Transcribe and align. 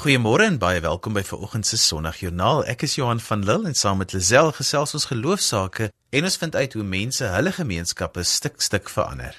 Goeiemôre 0.00 0.46
en 0.48 0.54
baie 0.56 0.80
welkom 0.80 1.12
by 1.12 1.20
vanoggend 1.28 1.66
se 1.68 1.76
Sondagjoernaal. 1.76 2.62
Ek 2.72 2.86
is 2.86 2.94
Johan 2.96 3.18
van 3.20 3.42
Lille 3.44 3.68
en 3.68 3.74
saam 3.76 3.98
met 4.00 4.14
Lisel 4.16 4.48
gesels 4.56 4.94
ons 4.96 5.04
geloofsaake 5.10 5.90
en 6.16 6.24
ons 6.24 6.36
vind 6.40 6.56
uit 6.56 6.76
hoe 6.78 6.84
mense 6.88 7.28
hulle 7.34 7.52
gemeenskappe 7.52 8.24
stuk 8.24 8.64
stuk 8.64 8.88
verander. 8.88 9.36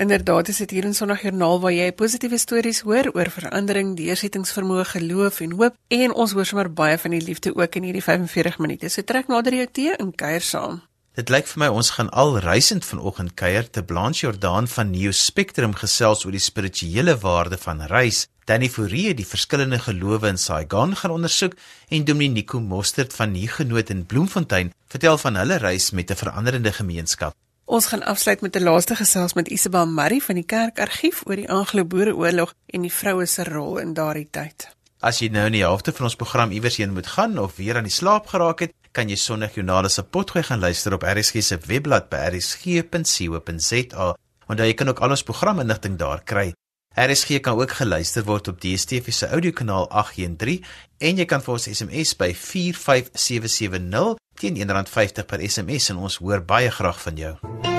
Inderdaad, 0.00 0.48
is 0.48 0.62
dit 0.64 0.72
hier 0.78 0.88
in 0.88 0.96
Sondagjoernaal 0.96 1.60
waar 1.60 1.76
jy 1.76 1.90
positiewe 1.92 2.40
stories 2.40 2.80
hoor 2.88 3.10
oor 3.12 3.28
verandering, 3.36 3.92
deursettingsvermoë, 4.00 4.86
geloof 4.94 5.42
en 5.44 5.52
hoop 5.60 5.76
en 5.92 6.16
ons 6.16 6.32
hoor 6.32 6.48
sommer 6.48 6.72
baie 6.72 6.96
van 7.04 7.12
die 7.12 7.24
liefde 7.28 7.52
ook 7.52 7.76
in 7.76 7.90
hierdie 7.90 8.06
45 8.08 8.56
minute. 8.64 8.88
So 8.88 9.04
trek 9.04 9.28
nader 9.28 9.60
jou 9.60 9.68
tee 9.68 9.92
en 9.92 10.16
kuier 10.16 10.40
saam. 10.40 10.80
Dit 11.18 11.32
lyk 11.34 11.48
vir 11.50 11.58
my 11.64 11.66
ons 11.74 11.88
gaan 11.96 12.12
al 12.14 12.36
reisend 12.44 12.84
vanoggend 12.86 13.32
kuier 13.34 13.66
te 13.66 13.82
Blanche 13.82 14.20
Jordaan 14.22 14.68
van 14.70 14.92
Neo 14.92 15.10
Spectrum 15.10 15.72
gesels 15.74 16.20
oor 16.22 16.36
die 16.36 16.42
spirituele 16.44 17.16
waarde 17.18 17.58
van 17.58 17.82
reis. 17.90 18.20
Danny 18.46 18.68
Fourie 18.70 19.16
die 19.18 19.26
verskillende 19.26 19.80
gelowe 19.82 20.30
in 20.30 20.38
Saigon 20.38 20.94
gaan 21.00 21.16
ondersoek 21.16 21.56
en 21.90 22.06
Dominico 22.06 22.60
Mostert 22.60 23.18
van 23.18 23.34
Nigenoot 23.34 23.90
in 23.90 24.06
Bloemfontein 24.06 24.70
vertel 24.94 25.18
van 25.18 25.42
hulle 25.42 25.58
reis 25.58 25.90
met 25.90 26.14
'n 26.14 26.20
veranderende 26.22 26.72
gemeenskap. 26.72 27.34
Ons 27.64 27.86
gaan 27.86 28.06
afsluit 28.06 28.40
met 28.40 28.54
'n 28.54 28.62
laaste 28.62 28.94
gesels 28.94 29.34
met 29.34 29.48
Isabel 29.48 29.86
Murray 29.86 30.20
van 30.20 30.34
die 30.34 30.46
Kerkargief 30.46 31.22
oor 31.26 31.36
die 31.36 31.50
Anglo-Boereoorlog 31.50 32.54
en 32.66 32.80
die 32.80 32.92
vroue 32.92 33.26
se 33.26 33.44
rol 33.44 33.78
in 33.78 33.94
daardie 33.94 34.28
tyd. 34.30 34.68
As 34.98 35.18
jy 35.18 35.28
nou 35.28 35.44
in 35.46 35.52
die 35.52 35.62
helfte 35.62 35.92
van 35.92 36.08
ons 36.08 36.16
program 36.16 36.50
iewers 36.50 36.76
heen 36.76 36.92
moet 36.92 37.06
gaan 37.06 37.38
of 37.38 37.56
weer 37.56 37.76
aan 37.76 37.86
die 37.86 37.92
slaap 37.92 38.26
geraak 38.26 38.60
het, 38.60 38.72
kan 38.92 39.08
jy 39.10 39.16
Sondag 39.16 39.54
Journale 39.56 39.88
se 39.92 40.02
potgooi 40.02 40.44
gaan 40.46 40.60
luister 40.60 40.94
op 40.96 41.04
RSG 41.06 41.42
se 41.42 41.58
webblad 41.66 42.08
by 42.12 42.16
rsg.co.za. 42.32 44.08
Onthou 44.48 44.66
jy 44.66 44.74
kan 44.74 44.88
ook 44.88 45.02
al 45.04 45.14
ons 45.16 45.26
programinligting 45.26 45.98
daar 46.00 46.24
kry. 46.24 46.52
RSG 46.98 47.40
kan 47.40 47.54
ook 47.60 47.70
geluister 47.78 48.24
word 48.24 48.48
op 48.48 48.60
DStv 48.60 49.12
se 49.12 49.28
audiokanaal 49.28 49.88
813 49.90 50.64
en 50.98 51.20
jy 51.20 51.26
kan 51.30 51.44
vir 51.44 51.54
ons 51.54 51.68
SMS 51.70 52.16
by 52.18 52.32
45770 52.34 54.16
teen 54.38 54.58
R1.50 54.62 55.26
per 55.26 55.42
SMS 55.46 55.92
en 55.94 56.02
ons 56.02 56.20
hoor 56.22 56.42
baie 56.42 56.70
graag 56.70 57.02
van 57.06 57.16
jou. 57.26 57.77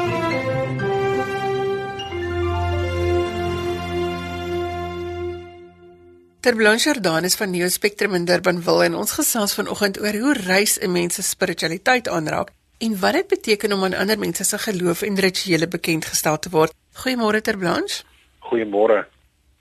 Ter 6.40 6.56
Blanchardaan 6.56 7.26
is 7.28 7.36
van 7.36 7.50
Neo 7.52 7.68
Spectrum 7.68 8.14
in 8.16 8.26
Durbanville 8.26 8.86
en 8.86 8.94
ons 8.96 9.12
gesels 9.12 9.54
vanoggend 9.58 9.98
oor 10.00 10.16
hoe 10.24 10.34
reis 10.34 10.78
'n 10.80 10.92
mens 10.92 11.16
se 11.16 11.24
spiritualiteit 11.24 12.08
aanraak 12.08 12.52
en 12.78 13.00
wat 13.00 13.14
dit 13.14 13.28
beteken 13.28 13.74
om 13.74 13.84
aan 13.84 13.94
ander 13.94 14.20
mense 14.20 14.44
se 14.44 14.58
geloof 14.58 15.02
en 15.02 15.20
rituele 15.20 15.68
bekend 15.68 16.06
gestel 16.06 16.40
te 16.40 16.50
word. 16.50 16.72
Goeiemôre 16.94 17.42
Ter 17.42 17.58
Blanche. 17.58 18.04
Goeiemôre. 18.40 19.06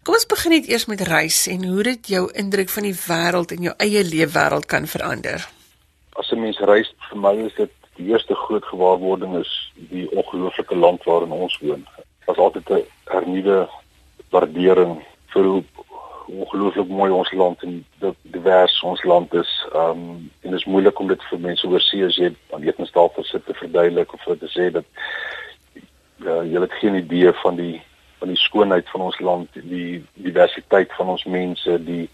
Kom 0.03 0.15
ons 0.15 0.27
begin 0.27 0.51
net 0.51 0.69
eers 0.69 0.87
met 0.87 1.01
reis 1.01 1.47
en 1.47 1.65
hoe 1.65 1.83
dit 1.83 2.07
jou 2.07 2.31
indruk 2.33 2.69
van 2.69 2.83
die 2.83 2.99
wêreld 3.09 3.51
en 3.51 3.63
jou 3.63 3.75
eie 3.77 4.05
leefwêreld 4.05 4.67
kan 4.67 4.87
verander. 4.87 5.49
As 6.13 6.31
'n 6.31 6.41
mens 6.41 6.59
reis, 6.59 6.95
vir 7.11 7.19
my 7.19 7.35
is 7.47 7.55
dit 7.55 7.71
die 7.97 8.07
eerste 8.07 8.35
groot 8.35 8.65
gewaarwording 8.65 9.37
is 9.39 9.73
die 9.75 10.11
ongelooflike 10.11 10.77
land 10.77 11.05
waarin 11.05 11.31
ons 11.31 11.59
woon. 11.59 11.87
Daar's 12.25 12.39
altyd 12.39 12.71
'n 12.71 12.85
hernuide 13.05 13.69
waardering 14.31 15.03
vir 15.27 15.45
hoe 15.45 15.65
ongelooflik 16.29 16.89
mooi 16.89 17.11
ons 17.13 17.33
land 17.33 17.63
en 17.63 17.85
divers 18.23 18.83
ons 18.83 19.03
land 19.03 19.35
is. 19.35 19.67
Ehm 19.73 19.91
um, 19.91 20.31
en 20.43 20.51
dit 20.51 20.61
is 20.61 20.65
moeilik 20.65 20.99
om 20.99 21.09
dit 21.09 21.23
vir 21.31 21.41
mense 21.41 21.69
oorsee 21.69 22.05
as 22.05 22.17
jy 22.17 22.33
aan 22.53 22.63
etenstafel 22.63 23.25
sit 23.25 23.45
te 23.47 23.55
verduidelik 23.55 24.13
of 24.13 24.25
te 24.25 24.51
sê 24.53 24.71
dat 24.71 24.85
ja, 26.25 26.43
jy 26.43 26.61
het 26.61 26.79
geen 26.81 26.95
idee 26.95 27.33
van 27.43 27.57
die 27.57 27.83
van 28.19 28.29
die 28.29 28.37
skoonheid 28.37 28.89
van 28.91 29.01
ons 29.01 29.19
land, 29.23 29.49
die 29.63 30.05
diversiteit 30.13 30.95
van 30.99 31.13
ons 31.15 31.25
mense, 31.25 31.77
die 31.85 32.09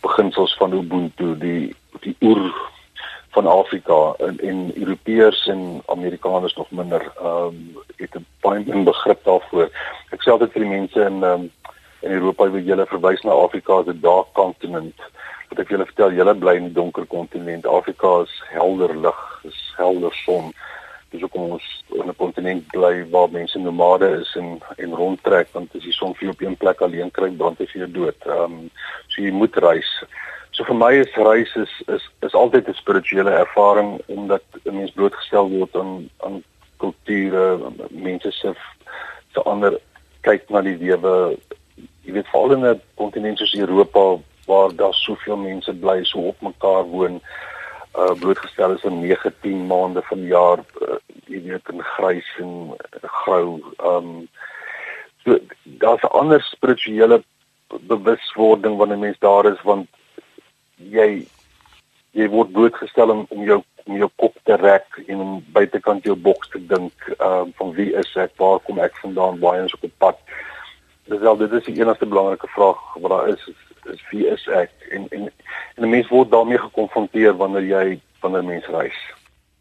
beginsels 0.00 0.56
van 0.56 0.72
Ubuntu, 0.72 1.34
die 1.38 1.74
die 2.00 2.16
oer 2.20 2.54
van 3.34 3.46
Afrika 3.46 4.14
en 4.26 4.38
en 4.40 4.70
Europeërs 4.76 5.46
en 5.52 5.82
Amerikaners 5.86 6.54
nog 6.54 6.70
minder 6.70 7.02
ehm 7.16 7.46
um, 7.46 7.82
het 7.96 8.14
'n 8.14 8.26
baie 8.40 8.82
begrip 8.82 9.24
daarvoor. 9.24 9.68
Ek 10.10 10.22
sê 10.22 10.30
altyd 10.30 10.52
vir 10.52 10.62
die 10.62 10.74
mense 10.78 11.00
in 11.00 11.22
ehm 11.22 11.40
um, 11.40 11.50
in 12.04 12.12
Europa 12.12 12.50
wil 12.50 12.64
julle 12.64 12.86
verwys 12.86 13.22
na 13.24 13.32
Afrika 13.32 13.80
as 13.80 13.86
'n 13.86 14.00
dark 14.00 14.32
continent. 14.32 14.94
Wat 15.48 15.58
ek 15.58 15.68
julle 15.68 15.86
vertel, 15.86 16.12
julle 16.12 16.34
bly 16.34 16.56
in 16.56 16.68
die 16.68 16.76
donker 16.80 17.06
kontinent. 17.06 17.66
Afrika 17.66 18.20
is 18.22 18.34
helder 18.50 18.96
lig, 18.96 19.20
is 19.44 19.60
helder 19.76 20.12
son. 20.24 20.52
Dis 21.10 21.22
ook 21.22 21.34
ons 21.34 21.84
in 21.94 22.08
'n 22.08 22.16
kontinent 22.16 22.66
bly 22.72 23.04
waar 23.10 23.30
mense 23.30 23.58
nomade 23.58 24.08
is 24.20 24.36
en 24.36 24.60
en 24.76 24.94
rondtrek 24.94 25.48
want 25.52 25.74
as 25.74 25.82
die 25.82 25.92
son 25.92 26.14
vir 26.14 26.28
op 26.28 26.40
een 26.40 26.56
plek 26.56 26.80
alleen 26.80 27.10
kry, 27.10 27.30
brand 27.30 27.58
hy 27.58 27.66
vir 27.66 27.80
jou 27.80 27.90
dood. 27.90 28.20
Ehm 28.26 28.52
um, 28.52 28.70
so 29.08 29.22
jy 29.22 29.30
moet 29.30 29.56
reis. 29.56 30.04
So 30.50 30.64
vir 30.64 30.74
my 30.74 30.92
is 30.92 31.14
reis 31.16 31.56
is 31.56 31.72
is 31.88 32.10
is 32.20 32.34
altyd 32.34 32.68
'n 32.68 32.74
spirituele 32.74 33.30
ervaring 33.30 34.00
omdat 34.06 34.42
'n 34.64 34.76
mens 34.76 34.90
blootgestel 34.90 35.48
word 35.48 35.76
aan 35.76 36.10
aan 36.20 36.42
kulture, 36.76 37.58
mense 37.90 38.30
se 38.32 38.54
se 39.32 39.40
ander 39.42 39.80
kyk 40.20 40.50
na 40.50 40.60
die 40.60 40.76
lewe 40.76 41.36
jy 42.04 42.12
weet 42.12 42.28
veral 42.32 42.52
in 42.52 42.66
'n 42.66 42.80
kontinent 42.94 43.38
soos 43.38 43.54
Europa 43.54 44.20
waar 44.46 44.76
daar 44.76 44.94
soveel 44.94 45.36
mense 45.36 45.72
bly 45.72 46.04
so 46.04 46.18
op 46.18 46.40
mekaar 46.40 46.84
woon 46.84 47.20
uh 47.96 48.12
blootgestel 48.18 48.74
is 48.74 48.84
aan 48.84 49.00
19 49.00 49.66
maande 49.66 50.02
van 50.02 50.18
die 50.18 50.32
jaar 50.32 50.58
uh, 50.58 50.96
jy 51.30 51.42
weet 51.42 51.68
in 51.72 51.82
grys 51.82 52.30
en 52.42 52.74
grou. 53.02 53.60
Um 53.78 54.28
so 55.24 55.38
daar's 55.62 56.02
'n 56.02 56.16
ander 56.20 56.42
spirituele 56.42 57.22
bewuswording 57.68 58.76
wanneer 58.76 58.98
mens 58.98 59.18
daar 59.18 59.46
is 59.52 59.62
want 59.62 59.88
jy 60.76 61.26
jy 62.10 62.28
word 62.28 62.52
blootgestel 62.52 63.10
om, 63.10 63.26
om 63.28 63.44
jou 63.44 63.62
om 63.84 63.96
jou 63.96 64.10
kop 64.16 64.36
te 64.42 64.56
rek 64.56 65.02
en 65.06 65.20
om 65.20 65.44
buitekant 65.52 66.04
jou 66.04 66.16
boks 66.16 66.48
te 66.48 66.66
dink 66.66 66.92
um 67.18 67.52
van 67.56 67.72
wie 67.72 67.92
is 67.94 68.16
ek 68.16 68.32
waar 68.36 68.58
kom 68.58 68.78
ek 68.78 68.96
vandaan 68.96 69.40
waar 69.40 69.64
is 69.64 69.74
ek 69.74 69.88
op 69.90 69.98
pad 69.98 70.18
dis 71.04 71.20
wel 71.20 71.36
dit 71.36 71.52
is 71.52 71.64
die 71.64 71.76
enigste 71.80 72.06
belangrike 72.06 72.48
vraag 72.48 72.80
wat 72.94 73.10
daar 73.10 73.28
is 73.28 73.46
is, 73.46 73.60
is 73.92 74.04
wie 74.10 74.26
is 74.26 74.46
ek 74.46 74.70
en 74.90 75.08
en 75.08 75.32
en 75.74 75.84
'n 75.84 75.90
mens 75.90 76.08
word 76.08 76.30
daarmee 76.30 76.58
gekonfronteer 76.58 77.36
wanneer 77.36 77.66
jy 77.68 78.00
wanneer 78.20 78.42
'n 78.42 78.46
mens 78.46 78.66
reis. 78.66 79.00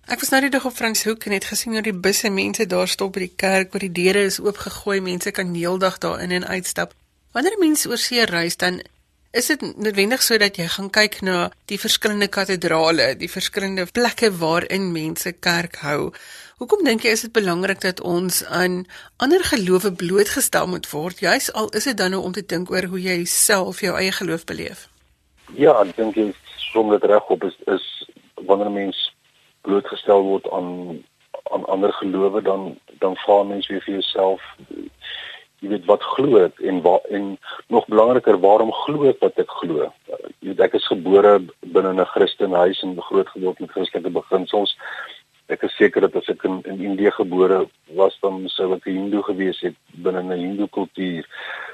Ek 0.08 0.20
was 0.20 0.30
nou 0.30 0.42
die 0.42 0.50
dag 0.50 0.66
op 0.66 0.76
Franshoek 0.76 1.26
en 1.26 1.31
het 1.31 1.46
gesien 1.46 1.74
hoe 1.74 1.81
die 1.81 2.00
busse 2.06 2.30
mense 2.30 2.66
daar 2.66 2.88
stop 2.88 3.14
by 3.14 3.20
die 3.20 3.36
kerk 3.36 3.72
waar 3.72 3.80
die 3.80 3.92
deure 3.92 4.24
is 4.28 4.40
oopgegooi, 4.40 5.00
mense 5.02 5.31
kan 5.31 5.54
heeldag 5.54 5.98
daar 5.98 6.22
in 6.22 6.31
en 6.31 6.48
uitstap. 6.48 6.92
Wanneer 7.31 7.56
mense 7.60 7.90
oor 7.90 7.98
see 7.98 8.25
reis 8.25 8.58
dan 8.58 8.81
is 9.33 9.47
dit 9.49 9.63
noodwendig 9.81 10.21
sodat 10.21 10.57
jy 10.61 10.67
gaan 10.69 10.91
kyk 10.94 11.16
na 11.25 11.38
die 11.71 11.79
verskillende 11.81 12.27
katedrale, 12.29 13.16
die 13.17 13.29
verskillende 13.31 13.88
plekke 13.89 14.29
waarin 14.38 14.91
mense 14.94 15.33
kerk 15.33 15.79
hou. 15.81 16.11
Hoekom 16.61 16.83
dink 16.85 17.01
jy 17.01 17.16
is 17.17 17.25
dit 17.25 17.33
belangrik 17.33 17.81
dat 17.81 18.01
ons 18.05 18.44
aan 18.45 18.83
ander 19.17 19.41
gelowe 19.49 19.89
blootgestel 19.97 20.69
moet 20.69 20.85
word, 20.91 21.23
juis 21.25 21.49
al 21.57 21.71
is 21.73 21.89
dit 21.89 21.97
dan 21.97 22.13
nou 22.13 22.21
om 22.21 22.35
te 22.35 22.45
dink 22.45 22.69
oor 22.69 22.85
hoe 22.94 23.01
jy 23.01 23.23
self 23.25 23.81
jou 23.81 23.95
eie 23.97 24.13
geloof 24.13 24.45
beleef? 24.45 24.85
Ja, 25.57 25.79
ek 25.81 25.97
dink 25.97 26.19
jy 26.19 26.29
som 26.69 26.94
dit 26.94 27.09
reg 27.09 27.33
op 27.33 27.50
is 27.50 27.57
is 27.73 27.89
wanneer 28.45 28.69
'n 28.69 28.77
mens 28.77 29.01
blootgestel 29.65 30.21
word 30.29 30.45
aan 30.53 31.01
aan 31.51 31.65
ander 31.65 31.94
gelowe 31.94 32.41
dan 32.41 32.77
dan 33.01 33.17
vra 33.25 33.44
mens 33.44 33.67
weer 33.67 33.81
vir 33.81 33.94
jouself 33.94 34.41
jy 35.63 35.72
weet 35.72 35.85
wat 35.88 36.03
glo 36.16 36.44
ek 36.44 36.59
en 36.59 36.81
waar 36.85 37.03
en 37.09 37.34
nog 37.72 37.88
belangriker 37.88 38.38
waarom 38.44 38.72
glo 38.84 39.07
ek 39.09 39.24
wat 39.24 39.40
ek 39.40 39.51
glo 39.63 39.88
jy 39.88 40.51
weet 40.51 40.63
ek 40.68 40.78
is 40.79 40.91
gebore 40.91 41.40
binne 41.75 41.94
'n 41.96 42.12
Christelike 42.13 42.63
huis 42.68 42.84
en 42.84 42.97
groot 43.09 43.29
geword 43.35 43.59
met 43.59 43.72
Christelike 43.72 44.12
beginsels 44.19 44.75
ek 45.51 45.66
is 45.68 45.75
seker 45.75 46.06
dat 46.06 46.15
as 46.15 46.30
ek 46.31 46.44
in, 46.48 46.62
in 46.69 46.80
Indië 46.92 47.12
gebore 47.18 47.65
was 47.98 48.15
dan 48.24 48.44
sou 48.56 48.71
ek 48.75 48.88
'n 48.88 48.98
Hindoe 48.98 49.24
gewees 49.27 49.60
het 49.62 49.75
binne 50.06 50.24
'n 50.24 50.31
Hindoe 50.31 50.69
kultuur. 50.69 51.27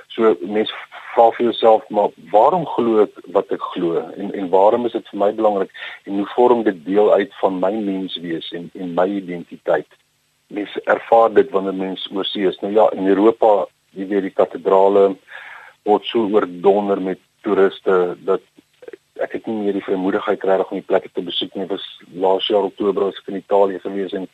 So 0.09 0.35
mense 0.41 0.73
vra 1.13 1.29
vir 1.31 1.45
jouself 1.49 1.83
maar 1.89 2.09
waarom 2.31 2.65
glo 2.65 3.03
ek 3.05 3.13
wat 3.35 3.51
ek 3.51 3.61
glo 3.73 4.01
en 4.17 4.33
en 4.33 4.49
waarom 4.49 4.85
is 4.85 4.91
dit 4.97 5.07
vir 5.11 5.19
my 5.19 5.31
belangrik 5.31 5.71
en 6.05 6.17
hoe 6.17 6.29
vorm 6.35 6.63
dit 6.63 6.85
deel 6.85 7.13
uit 7.13 7.31
van 7.41 7.59
my 7.59 7.71
menswees 7.71 8.51
en 8.51 8.69
en 8.73 8.93
my 8.93 9.07
identiteit? 9.21 9.87
Mense 10.47 10.81
ervaar 10.85 11.33
dit 11.33 11.49
wanneer 11.51 11.73
mense 11.73 12.09
oorsee 12.11 12.47
is. 12.47 12.59
Nou 12.59 12.73
ja, 12.73 12.89
in 12.91 13.07
Europa, 13.07 13.67
jy 13.97 14.07
weet 14.07 14.27
die 14.27 14.35
katedrale 14.35 15.15
word 15.87 16.05
so 16.05 16.27
oordonder 16.29 17.01
met 17.01 17.19
toeriste 17.41 18.17
dat 18.25 18.41
ek 19.19 19.33
het 19.35 19.47
nie 19.47 19.57
meer 19.63 19.75
die 19.75 19.83
vermoedigheid 19.83 20.43
regtig 20.47 20.71
om 20.71 20.79
die 20.79 20.87
plekke 20.87 21.09
te 21.13 21.23
besoek 21.25 21.55
nie. 21.55 21.65
Ek 21.65 21.73
was 21.73 21.85
laas 22.23 22.47
jaar 22.47 22.67
Oktober 22.69 23.09
as 23.09 23.19
ek 23.19 23.31
in 23.33 23.41
Italië 23.41 23.81
gewees 23.83 24.15
en 24.15 24.27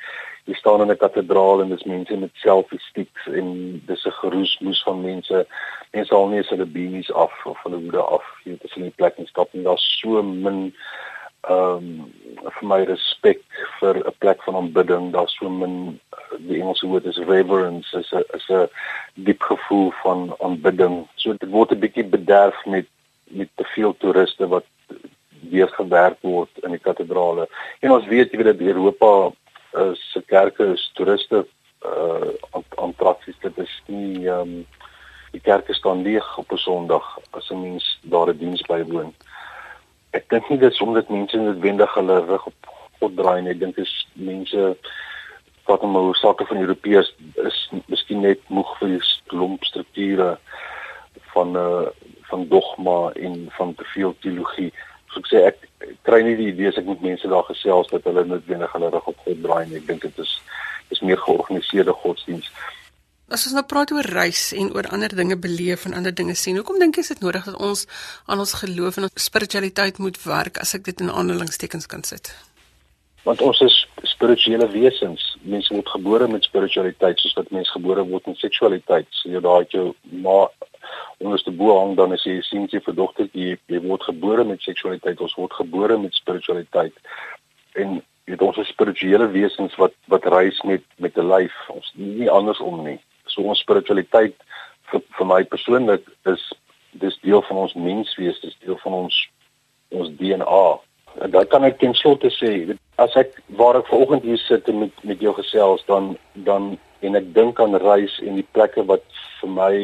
jy 0.46 0.58
staan 0.60 0.84
in 0.86 0.92
'n 0.92 1.02
kathedraal 1.02 1.62
en 1.62 1.74
dis 1.74 1.88
mense 1.90 2.18
met 2.18 2.44
selfie 2.44 2.80
sticks 2.90 3.26
en 3.28 3.82
dis 3.88 4.06
'n 4.06 4.20
geroesmoes 4.22 4.84
van 4.84 5.02
mense. 5.02 5.46
Mense 5.94 6.14
al 6.14 6.28
nie 6.30 6.44
hulle 6.44 6.66
beanies 6.66 7.12
af 7.14 7.34
of 7.46 7.58
hulle 7.64 7.82
hoede 7.82 8.02
af. 8.02 8.26
Jy 8.44 8.52
weet 8.52 8.66
as 8.66 8.74
hulle 8.74 8.86
in 8.86 8.92
die 8.92 9.00
plek 9.02 9.18
instap 9.18 9.54
en 9.54 9.64
daar's 9.64 9.86
so 10.00 10.22
min 10.22 10.74
ehm 11.50 11.78
um, 11.78 12.14
vir 12.46 12.68
my 12.68 12.84
respek 12.86 13.42
vir 13.80 13.96
'n 13.98 14.14
plek 14.20 14.44
van 14.44 14.56
aanbidding. 14.56 15.12
Daar's 15.12 15.36
so 15.38 15.50
min 15.50 16.00
die 16.38 16.62
Engelse 16.62 16.88
woord 16.88 17.06
is 17.06 17.18
reverence, 17.18 17.98
is 17.98 18.12
'n 18.14 18.24
is 18.34 18.50
'n 18.50 18.70
diep 19.14 19.42
gevoel 19.42 19.92
van 20.04 20.36
aanbidding. 20.40 21.08
So 21.16 21.34
dit 21.34 21.50
word 21.50 21.72
'n 21.72 21.80
bietjie 21.80 22.04
bederf 22.04 22.66
met 22.66 22.88
met 23.28 23.50
te 23.56 23.64
veel 23.64 23.98
toeriste 23.98 24.48
wat 24.48 24.66
weer 25.50 25.68
gewerk 25.68 26.18
word 26.22 26.50
in 26.64 26.72
die 26.72 26.80
kathedrale. 26.80 27.48
En 27.80 27.92
ons 27.92 28.06
weet 28.06 28.32
jy 28.32 28.38
weet 28.38 28.58
dat 28.58 28.68
Europa 28.68 29.32
uh, 29.74 29.94
se 29.94 30.22
kerke 30.22 30.74
is 30.74 30.92
toeriste 30.94 31.46
uh 31.86 32.56
attraksies 32.76 33.38
dit 33.42 33.58
is 33.58 33.82
nie 33.86 34.28
ehm 34.28 34.42
um, 34.42 34.66
die 35.36 35.42
kerke 35.44 35.74
staan 35.74 36.02
leeg 36.02 36.38
op 36.38 36.52
'n 36.52 36.58
Sondag 36.58 37.20
as 37.32 37.50
'n 37.52 37.62
mens 37.62 38.00
daar 38.02 38.30
'n 38.30 38.38
diens 38.38 38.62
bywoon. 38.62 39.14
Ek 40.16 40.30
dink 40.32 40.48
nie 40.50 40.60
dit 40.62 40.72
is 40.72 40.82
omdat 40.84 41.12
mense 41.12 41.38
noodwendig 41.38 41.94
hulle 41.98 42.20
rug 42.30 42.48
op 42.52 42.72
God 43.02 43.18
draai 43.20 43.42
nie. 43.42 43.52
Ek 43.56 43.62
dink 43.64 43.76
dit 43.76 43.86
is 43.86 43.96
mense 44.14 44.72
wat 45.66 45.84
om 45.84 45.98
oor 45.98 46.16
sake 46.16 46.46
van 46.46 46.62
Europeërs 46.62 47.12
is 47.44 47.60
miskien 47.92 48.22
net 48.24 48.42
moeg 48.54 48.70
vir 48.80 48.96
die 48.96 49.02
klomp 49.34 49.66
strukture 49.68 50.36
van 51.36 51.56
uh 51.60 51.86
van 52.26 52.48
dogma 52.50 53.12
en 53.22 53.34
van 53.54 53.76
te 53.78 53.86
veel 53.94 54.16
teologie. 54.20 54.72
So 55.14 55.22
ek 55.22 55.28
sê 55.30 55.42
ek 55.46 55.60
kry 56.08 56.24
nie 56.26 56.34
die 56.40 56.48
idee 56.50 56.72
as 56.72 56.80
ek 56.82 56.88
met 56.90 57.04
mense 57.06 57.30
daar 57.30 57.46
gesels 57.46 57.92
dat 57.92 58.08
hulle 58.10 58.24
noodwendig 58.26 58.72
hulle 58.74 58.90
rug 58.96 59.12
op 59.12 59.20
God 59.28 59.44
draai 59.44 59.68
nie. 59.70 59.78
Ek 59.78 59.86
dink 59.92 60.08
dit 60.08 60.24
is 60.24 60.32
is 60.94 61.04
meer 61.06 61.22
georganiseerde 61.22 61.94
godsdiens. 62.02 62.50
As 63.26 63.48
ons 63.50 63.56
nou 63.58 63.64
praat 63.66 63.90
oor 63.90 64.06
reis 64.14 64.52
en 64.54 64.68
oor 64.76 64.86
ander 64.94 65.10
dinge 65.18 65.36
beleef 65.42 65.88
en 65.88 65.96
ander 65.98 66.14
dinge 66.14 66.36
sien, 66.38 66.60
hoekom 66.60 66.78
dink 66.78 67.00
jy 67.00 67.02
is 67.02 67.08
dit 67.10 67.24
nodig 67.26 67.48
dat 67.50 67.56
ons 67.68 67.88
aan 68.30 68.42
ons 68.44 68.52
geloof 68.60 69.00
en 69.00 69.08
ons 69.08 69.24
spiritualiteit 69.24 69.98
moet 69.98 70.20
werk 70.28 70.60
as 70.62 70.76
ek 70.78 70.84
dit 70.86 71.02
in 71.02 71.10
aanhalingstekens 71.10 71.90
kan 71.90 72.06
sit? 72.06 72.30
Want 73.26 73.42
ons 73.42 73.62
is 73.66 73.78
spirituele 74.12 74.68
wesens. 74.70 75.24
Mense 75.42 75.74
word 75.74 75.90
gebore 75.90 76.28
met 76.30 76.46
spiritualiteit 76.46 77.24
soos 77.24 77.34
wat 77.40 77.50
mense 77.56 77.74
gebore 77.74 78.04
word 78.12 78.30
met 78.30 78.44
seksualiteit. 78.44 79.10
So 79.18 79.34
jy 79.34 79.42
daai 79.42 79.66
jou 79.74 79.88
ma 80.22 80.38
onderste 81.18 81.50
bo 81.50 81.80
hang 81.80 81.98
dan 81.98 82.14
as 82.14 82.28
jy 82.30 82.38
sien 82.46 82.70
jy 82.70 82.84
vir 82.86 82.98
dogter 83.02 83.32
jy, 83.34 83.58
jy 83.74 83.82
word 83.88 84.06
gebore 84.06 84.46
met 84.46 84.62
seksualiteit. 84.62 85.18
Ons 85.18 85.34
word 85.42 85.58
gebore 85.64 85.98
met 85.98 86.14
spiritualiteit. 86.14 86.94
En 87.74 87.98
dit 88.30 88.48
ons 88.52 88.62
is 88.62 88.70
spirituele 88.70 89.32
wesens 89.34 89.74
wat 89.82 89.98
wat 90.14 90.30
reis 90.38 90.62
met 90.70 90.86
met 91.02 91.18
'n 91.18 91.26
lyf 91.34 91.58
ons 91.74 91.90
nie 91.98 92.30
andersom 92.30 92.86
nie 92.86 93.00
so 93.36 93.44
ons 93.44 93.62
spiritualiteit 93.64 94.36
vir, 94.92 95.04
vir 95.18 95.30
my 95.30 95.44
persoonlik 95.52 96.08
is 96.32 96.44
dis 97.04 97.18
deel 97.28 97.44
van 97.50 97.66
ons 97.66 97.76
menswees 97.76 98.40
dis 98.44 98.58
deel 98.64 98.80
van 98.84 99.00
ons 99.04 99.22
ons 99.96 100.12
DNA 100.20 100.66
en 101.26 101.32
dan 101.32 101.48
kan 101.52 101.68
ek 101.68 101.80
ten 101.80 101.96
slotte 101.96 102.32
sê 102.36 102.52
as 103.04 103.16
ek 103.20 103.36
waar 103.60 103.80
ek 103.80 103.92
vanoggend 103.92 104.26
hier 104.28 104.42
sit 104.46 104.68
en 104.72 104.82
met 104.86 105.04
met 105.04 105.22
jou 105.28 105.36
gesels 105.40 105.84
dan 105.92 106.16
dan 106.48 106.74
en 107.06 107.20
ek 107.20 107.30
dink 107.36 107.60
aan 107.60 107.78
reis 107.84 108.16
en 108.24 108.40
die 108.40 108.48
plekke 108.58 108.86
wat 108.92 109.06
vir 109.42 109.52
my 109.60 109.76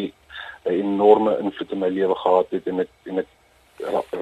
'n 0.66 0.74
enorme 0.80 1.38
invloed 1.44 1.72
in 1.72 1.80
my 1.84 1.90
lewe 1.90 2.16
gehad 2.16 2.48
het 2.56 2.68
en 2.68 2.80
ek 2.80 2.92
en 3.06 3.20
ek 3.24 3.30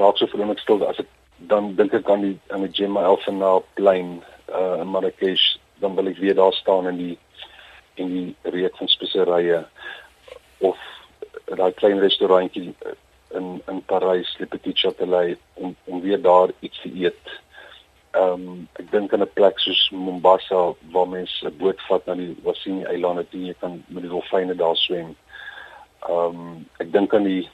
raak 0.02 0.18
so 0.18 0.28
vrolik 0.28 0.60
stil 0.60 0.86
as 0.88 1.00
ek 1.00 1.10
dan 1.52 1.76
dink 1.76 1.94
ek 1.94 2.10
aan 2.10 2.22
die 2.22 2.38
aan 2.50 2.66
die 2.68 2.74
Gemma 2.74 3.04
Elfena 3.04 3.60
plein 3.76 4.22
uh, 4.54 4.78
in 4.82 4.88
Marrakesh 4.88 5.58
dan 5.80 5.96
wil 5.96 6.08
ek 6.08 6.18
weer 6.18 6.36
daar 6.36 6.54
staan 6.54 6.88
in 6.88 6.98
die 6.98 7.18
in 8.00 8.14
die 8.14 8.52
reek 8.56 8.78
van 8.78 8.92
speserye 8.92 9.64
of 10.70 10.80
daai 11.46 11.72
klein 11.82 12.00
restaurantjie 12.00 12.74
in 13.38 13.62
in 13.68 13.82
Parys 13.92 14.32
Le 14.40 14.46
Petit 14.46 14.78
Châtelet 14.78 15.38
om 15.54 15.76
om 15.86 16.02
weer 16.02 16.22
daar 16.22 16.50
iets 16.60 16.82
te 16.82 16.92
eet. 16.94 17.40
Ehm 18.12 18.32
um, 18.34 18.68
ek 18.82 18.92
dink 18.92 19.14
aan 19.14 19.22
'n 19.22 19.34
plek 19.34 19.60
soos 19.60 19.90
Mombasa 19.92 20.74
waar 20.94 21.08
mense 21.08 21.46
'n 21.46 21.58
boot 21.58 21.82
vat 21.88 22.06
na 22.06 22.16
die 22.16 22.36
Wasini 22.44 22.84
eilande 22.84 23.26
toe 23.30 23.42
jy 23.46 23.56
kan 23.60 23.84
met 23.88 24.04
die 24.04 24.12
dolfyne 24.12 24.56
daar 24.56 24.76
swem. 24.76 25.16
Ehm 26.08 26.40
um, 26.40 26.66
ek 26.80 26.92
dink 26.92 27.14
aan 27.14 27.24
die 27.24 27.50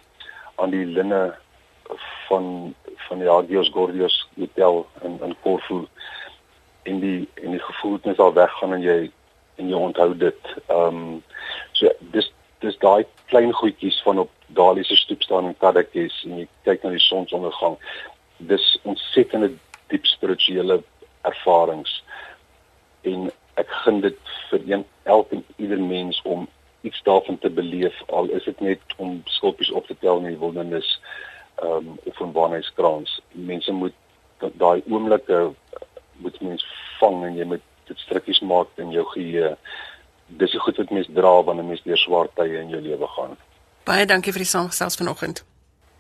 aan 0.56 0.70
die 0.70 0.86
linne 0.86 1.36
van 2.28 2.74
van 3.08 3.20
die 3.20 3.30
Agios 3.30 3.70
Gordios 3.70 4.28
hotel 4.36 4.88
in 5.04 5.20
in 5.24 5.36
Corfu 5.42 5.86
en 6.84 7.00
die 7.00 7.28
en 7.34 7.52
die 7.52 7.60
gevoelens 7.60 8.20
al 8.20 8.34
weggaan 8.34 8.74
en 8.74 8.82
jy 8.82 9.12
en 9.56 9.70
jy 9.70 9.76
onthou 9.76 10.14
dit. 10.18 10.56
Ehm 10.68 11.04
um, 11.04 11.24
so 11.72 11.92
dis 12.00 12.32
dis 12.64 12.78
daai 12.82 13.06
klein 13.32 13.54
goedjies 13.54 14.02
van 14.04 14.20
op 14.20 14.32
Dali 14.48 14.84
se 14.84 14.96
stoep 14.96 15.22
staan 15.24 15.46
in 15.46 15.58
Kadakes 15.58 16.24
en 16.26 16.40
jy 16.40 16.48
kyk 16.68 16.84
na 16.84 16.94
die 16.96 17.04
sonsondergang. 17.04 17.78
Dis 18.38 18.66
ontsettende 18.84 19.52
diep 19.92 20.06
spirituele 20.06 20.82
ervarings 21.22 22.00
en 23.02 23.30
ek 23.62 23.72
gun 23.84 24.02
dit 24.02 24.18
vir 24.50 24.66
een 24.72 24.86
elke 25.04 25.42
ieder 25.56 25.82
mens 25.82 26.22
om 26.24 26.48
iets 26.86 27.02
daarvan 27.04 27.38
te 27.40 27.50
beleef 27.50 28.02
al 28.08 28.30
is 28.38 28.44
dit 28.44 28.60
net 28.60 28.98
om 28.98 29.22
skulpies 29.26 29.72
op 29.72 29.88
te 29.88 29.98
tel 30.00 30.22
in 30.22 30.32
die 30.34 30.42
wildernis 30.42 31.00
ehm 31.56 31.88
um, 31.92 32.00
of 32.04 32.18
van 32.18 32.32
waarheidskraans. 32.32 33.22
Mense 33.32 33.72
moet 33.72 33.94
daai 34.60 34.84
oomblikke 34.90 35.54
moet 36.24 36.42
mens 36.42 36.66
vang 37.00 37.24
en 37.26 37.38
jy 37.40 37.46
moet 37.46 37.64
dit 37.88 38.06
strikkies 38.06 38.42
maak 38.42 38.72
in 38.82 38.92
jou 38.92 39.06
geheue. 39.14 39.56
Dis 40.28 40.52
so 40.52 40.60
goed 40.66 40.78
wat 40.82 40.94
mens 40.94 41.10
dra 41.14 41.34
wanneer 41.48 41.68
mens 41.68 41.84
deur 41.86 42.00
swaar 42.02 42.32
tye 42.38 42.62
in 42.62 42.72
jou 42.74 42.82
lewe 42.82 43.10
gaan. 43.18 43.36
Baie 43.86 44.06
dankie 44.10 44.34
vir 44.34 44.42
die 44.42 44.50
saamgesels 44.50 44.98
vanoggend. 44.98 45.44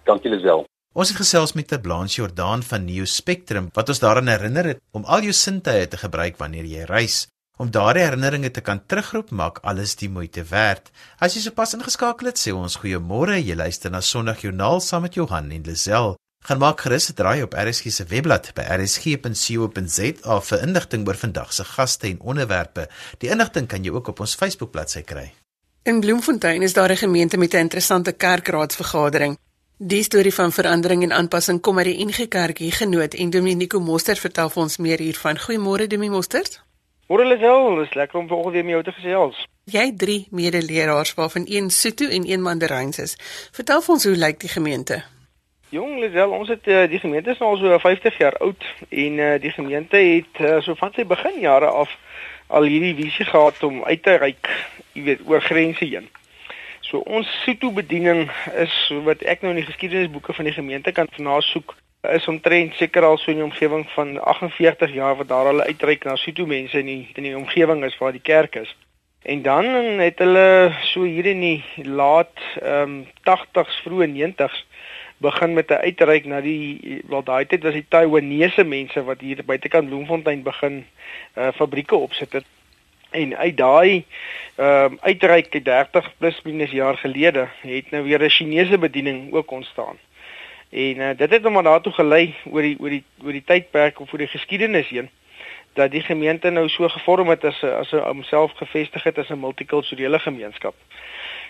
Dankie 0.05 0.31
Lisel. 0.33 0.65
Ons 0.95 1.11
het 1.11 1.19
gesels 1.19 1.53
met 1.53 1.67
ter 1.67 1.81
Blanche 1.83 2.21
Jordan 2.21 2.63
van 2.63 2.85
New 2.87 3.05
Spectrum 3.05 3.69
wat 3.75 3.89
ons 3.91 3.99
daaraan 3.99 4.31
herinner 4.31 4.69
het 4.71 4.81
om 4.95 5.03
al 5.05 5.27
jou 5.27 5.33
sintuie 5.35 5.87
te 5.91 5.99
gebruik 5.99 6.37
wanneer 6.39 6.65
jy 6.71 6.85
reis. 6.89 7.25
Om 7.57 7.71
daardie 7.71 8.03
herinneringe 8.03 8.51
te 8.51 8.61
kan 8.61 8.81
terugroep 8.85 9.29
maak 9.31 9.61
alles 9.63 9.95
die 9.95 10.09
moeite 10.11 10.43
werd. 10.49 10.91
As 11.19 11.35
jy 11.35 11.43
sopas 11.43 11.75
ingeskakel 11.77 12.31
het, 12.31 12.39
sê 12.39 12.51
ons 12.51 12.79
goeiemôre. 12.81 13.37
Jy 13.39 13.55
luister 13.55 13.91
na 13.91 14.01
Sondagjoernaal 14.03 14.81
saam 14.83 15.05
met 15.07 15.15
Johan 15.15 15.51
en 15.55 15.63
Lisel. 15.67 16.15
Gaan 16.45 16.59
maak 16.61 16.81
gerus 16.81 17.09
'n 17.09 17.13
draai 17.13 17.41
op 17.43 17.53
RSG 17.53 17.85
se 17.89 18.03
webblad 18.05 18.51
by 18.53 18.61
rsg.co.za 18.61 20.41
vir 20.49 20.61
inligting 20.61 21.07
oor 21.07 21.15
vandag 21.15 21.53
se 21.53 21.63
gaste 21.63 22.07
en 22.07 22.19
onderwerpe. 22.19 22.87
Die 23.17 23.29
inligting 23.29 23.67
kan 23.67 23.83
jy 23.83 23.91
ook 23.91 24.07
op 24.07 24.19
ons 24.19 24.35
Facebook 24.35 24.71
bladsy 24.71 25.01
kry. 25.01 25.33
In 25.83 25.99
Bloemfontein 25.99 26.61
is 26.61 26.73
daar 26.73 26.91
'n 26.91 26.97
gemeente 26.97 27.37
met 27.37 27.53
'n 27.53 27.57
interessante 27.57 28.11
kerkraadsvergadering. 28.11 29.37
Die 29.77 30.03
storie 30.03 30.33
van 30.33 30.51
verandering 30.51 31.03
en 31.03 31.11
aanpassing 31.11 31.61
kom 31.61 31.77
uit 31.77 31.85
die 31.85 32.05
NG 32.05 32.27
Kerk 32.27 32.57
hier 32.57 32.73
genoot 32.73 33.13
en 33.13 33.29
Dominico 33.29 33.79
Mostert 33.79 34.19
vertel 34.19 34.49
vir 34.49 34.63
ons 34.63 34.77
meer 34.77 34.99
hiervan. 34.99 35.39
Goeiemôre 35.39 35.87
Dominico 35.87 36.15
Mostert. 36.15 36.61
Môre 37.07 37.25
Lisel, 37.25 37.75
dis 37.75 37.93
lekker 37.93 38.19
om 38.19 38.27
vanoggend 38.27 38.53
weer 38.53 38.63
met 38.63 38.73
jou 38.73 38.83
te 38.83 38.91
gesels. 38.91 39.47
Jy 39.63 39.85
het 39.85 39.97
drie 39.97 40.27
medeleraars 40.31 41.13
waarvan 41.13 41.43
een 41.47 41.69
Sotho 41.69 42.05
en 42.05 42.29
een 42.31 42.41
Mandaryns 42.41 42.99
is. 42.99 43.17
Vertel 43.51 43.81
vir 43.81 43.93
ons 43.93 44.03
hoe 44.03 44.15
lyk 44.15 44.39
die 44.39 44.49
gemeente? 44.49 45.03
Jong 45.69 45.99
Lisel, 45.99 46.29
ons 46.29 46.49
het 46.49 46.67
uh, 46.67 46.83
die 46.89 46.99
gemeente 46.99 47.31
is 47.33 47.39
nou 47.41 47.55
al 47.55 47.57
so 47.57 47.77
50 47.81 48.17
jaar 48.21 48.35
oud 48.45 48.65
en 48.89 49.17
uh, 49.17 49.31
die 49.41 49.51
gemeente 49.51 49.97
het 49.97 50.41
uh, 50.41 50.59
so 50.61 50.77
van 50.77 50.93
sy 50.93 51.05
beginjare 51.09 51.71
af 51.73 51.95
al 52.53 52.67
hierdie 52.69 52.93
visie 52.99 53.25
gehad 53.25 53.63
om 53.65 53.81
uit 53.83 54.03
te 54.05 54.13
reik, 54.21 54.49
jy 54.93 55.07
weet, 55.07 55.23
oor 55.25 55.41
grense 55.41 55.85
heen. 55.85 56.05
So 56.85 57.01
ons 57.09 57.31
Sotho 57.41 57.71
bediening 57.73 58.27
is 58.61 58.75
wat 59.07 59.25
ek 59.25 59.41
nou 59.41 59.55
in 59.55 59.63
die 59.63 59.65
geskiedenisboeke 59.65 60.35
van 60.37 60.45
die 60.45 60.53
gemeente 60.53 60.93
kan 60.93 61.09
nasoek 61.17 61.73
is 62.13 62.27
omtrent 62.29 62.77
seker 62.77 63.07
al 63.07 63.17
so 63.17 63.33
in 63.33 63.41
die 63.41 63.47
omgewing 63.47 63.87
van 63.95 64.19
48 64.21 64.93
jaar 64.93 65.17
wat 65.17 65.31
daar 65.33 65.49
hulle 65.49 65.65
uitreik 65.65 66.05
na 66.05 66.13
Sotho 66.21 66.45
mense 66.45 66.77
in 66.77 66.91
die 66.91 67.01
in 67.17 67.25
die 67.25 67.37
omgewing 67.37 67.81
is 67.89 67.97
waar 67.97 68.13
die 68.13 68.21
kerk 68.21 68.61
is. 68.61 68.75
En 69.25 69.41
dan 69.41 69.65
het 70.05 70.21
hulle 70.21 70.75
so 70.93 71.09
hier 71.09 71.25
in 71.25 71.41
die 71.41 71.89
laat 71.89 72.37
ehm 72.61 73.01
um, 73.01 73.05
80s 73.25 73.81
vroeë 73.81 74.11
90s 74.13 74.61
begin 75.17 75.53
met 75.53 75.69
'n 75.69 75.73
uitreik 75.73 76.25
na 76.25 76.41
die 76.41 77.01
wel 77.07 77.23
daai 77.23 77.45
tyd 77.45 77.63
was 77.63 77.73
die 77.73 77.85
Taiwanese 77.87 78.63
mense 78.63 79.03
wat 79.03 79.21
hier 79.21 79.45
buitekant 79.45 79.87
Bloemfontein 79.89 80.43
begin 80.43 80.85
uh 81.37 81.51
fabrieke 81.51 81.95
opsit 81.95 82.33
het. 82.33 82.45
En 83.11 83.37
uit 83.37 83.57
daai 83.57 84.05
ehm 84.55 84.91
um, 84.91 84.97
uitreik 85.01 85.63
30 85.63 86.13
plus 86.17 86.41
minus 86.41 86.71
jaar 86.71 86.97
gelede 86.97 87.47
het 87.61 87.91
nou 87.91 88.03
weer 88.03 88.21
'n 88.23 88.29
Chinese 88.29 88.77
bediening 88.77 89.33
ook 89.33 89.51
ontstaan. 89.51 89.97
En 90.69 90.97
uh, 90.97 91.09
dit 91.17 91.29
het 91.29 91.43
hom 91.43 91.63
daartoe 91.63 91.93
gelei 91.93 92.35
oor 92.51 92.61
die 92.61 92.75
oor 92.79 92.89
die 92.89 93.03
oor 93.23 93.31
die 93.31 93.43
tydperk 93.45 93.99
of 93.99 94.11
oor 94.11 94.19
die 94.19 94.27
geskiedenis 94.27 94.87
heen 94.87 95.09
dat 95.75 95.91
die 95.91 96.01
gemeente 96.01 96.49
nou 96.49 96.69
so 96.69 96.87
gevorm 96.87 97.29
het 97.29 97.43
as 97.43 97.63
as 97.63 97.91
homself 97.91 98.51
gevestig 98.55 99.03
het 99.03 99.17
as 99.17 99.29
'n 99.29 99.39
multikulturele 99.39 100.19
gemeenskap. 100.19 100.75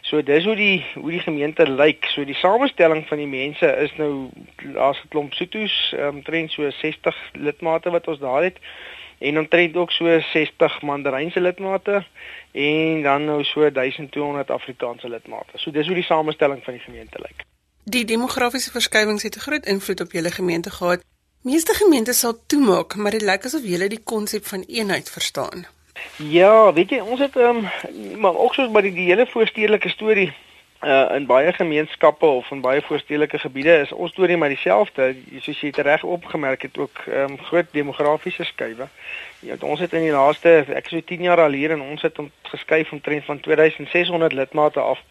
So 0.06 0.24
dis 0.24 0.46
hoe 0.46 0.56
die 0.56 0.86
hoe 0.94 1.12
die 1.12 1.20
gemeente 1.20 1.66
lyk. 1.66 2.06
So 2.14 2.26
die 2.26 2.38
samestelling 2.38 3.08
van 3.08 3.18
die 3.18 3.30
mense 3.30 3.66
is 3.82 3.94
nou 3.98 4.30
daar's 4.74 5.02
'n 5.02 5.10
klomp 5.10 5.34
Sotho's, 5.34 5.96
omtrent 6.10 6.52
so 6.52 6.70
60 6.70 7.16
lidmate 7.34 7.90
wat 7.90 8.08
ons 8.08 8.20
daar 8.20 8.44
het 8.44 8.58
en 9.18 9.38
omtrent 9.38 9.76
ook 9.76 9.92
so 9.92 10.20
60 10.20 10.82
Mandarynse 10.82 11.42
lidmate 11.42 12.06
en 12.52 13.02
dan 13.02 13.26
nou 13.26 13.44
so 13.44 13.72
1200 13.72 14.52
Afrikaanse 14.52 15.10
lidmate. 15.10 15.58
So 15.58 15.72
dis 15.72 15.86
hoe 15.86 15.96
die 15.96 16.04
samestelling 16.04 16.64
van 16.64 16.74
die 16.74 16.82
gemeente 16.82 17.18
lyk. 17.20 17.44
Die 17.84 18.06
demografiese 18.06 18.72
verskywings 18.72 19.24
het 19.24 19.36
'n 19.36 19.40
groot 19.40 19.66
invloed 19.66 20.02
op 20.02 20.12
julle 20.12 20.32
gemeente 20.32 20.72
gehad. 20.72 21.04
Meeste 21.42 21.74
gemeentes 21.74 22.20
sal 22.20 22.38
toemaak, 22.48 22.96
maar 22.96 23.12
dit 23.12 23.22
lyk 23.22 23.46
asof 23.46 23.62
julle 23.64 23.88
die 23.90 24.04
konsep 24.04 24.46
van 24.46 24.64
eenheid 24.68 25.12
verstaan. 25.12 25.66
Ja, 26.18 26.74
weet 26.74 26.90
jy, 26.90 27.00
ons 27.00 27.20
het 27.20 27.36
ehm 27.36 27.64
um, 27.66 28.20
maar 28.20 28.36
ook 28.36 28.54
soos 28.54 28.72
by 28.72 28.82
die, 28.82 28.94
die 28.94 29.08
hele 29.12 29.28
voorstedelike 29.28 29.90
storie 29.90 30.34
uh 30.86 31.16
in 31.16 31.26
baie 31.26 31.54
gemeenskappe 31.54 32.26
of 32.26 32.52
in 32.52 32.62
baie 32.62 32.82
voorstedelike 32.82 33.40
gebiede 33.40 33.78
is 33.80 33.92
ons 33.92 34.12
storie 34.12 34.38
maar 34.38 34.50
dieselfde. 34.50 35.16
Soos 35.40 35.62
jy 35.62 35.72
dit 35.72 35.86
reg 35.86 36.04
opgemerk 36.04 36.62
het 36.68 36.78
ook 36.78 37.02
ehm 37.08 37.32
um, 37.32 37.38
groot 37.48 37.72
demografiese 37.72 38.44
skuwe. 38.44 38.88
Ja, 39.40 39.56
ons 39.60 39.80
het 39.80 39.94
in 39.94 40.08
die 40.08 40.12
laaste 40.12 40.66
ek 40.68 40.88
so 40.92 41.02
10 41.02 41.22
jaar 41.22 41.42
al 41.42 41.58
hier 41.58 41.72
en 41.72 41.82
ons 41.82 42.02
het 42.02 42.20
geskuif 42.52 42.92
omtrent 42.92 43.26
van 43.26 43.40
2600 43.40 44.34
lidmate 44.34 44.80
af 44.80 45.02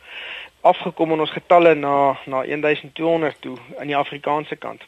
afgekom 0.61 1.13
in 1.13 1.21
ons 1.21 1.31
getalle 1.31 1.75
na 1.75 2.17
na 2.25 2.45
1200 2.45 3.41
toe 3.41 3.57
aan 3.79 3.87
die 3.87 3.97
Afrikaanse 3.97 4.57
kant. 4.57 4.83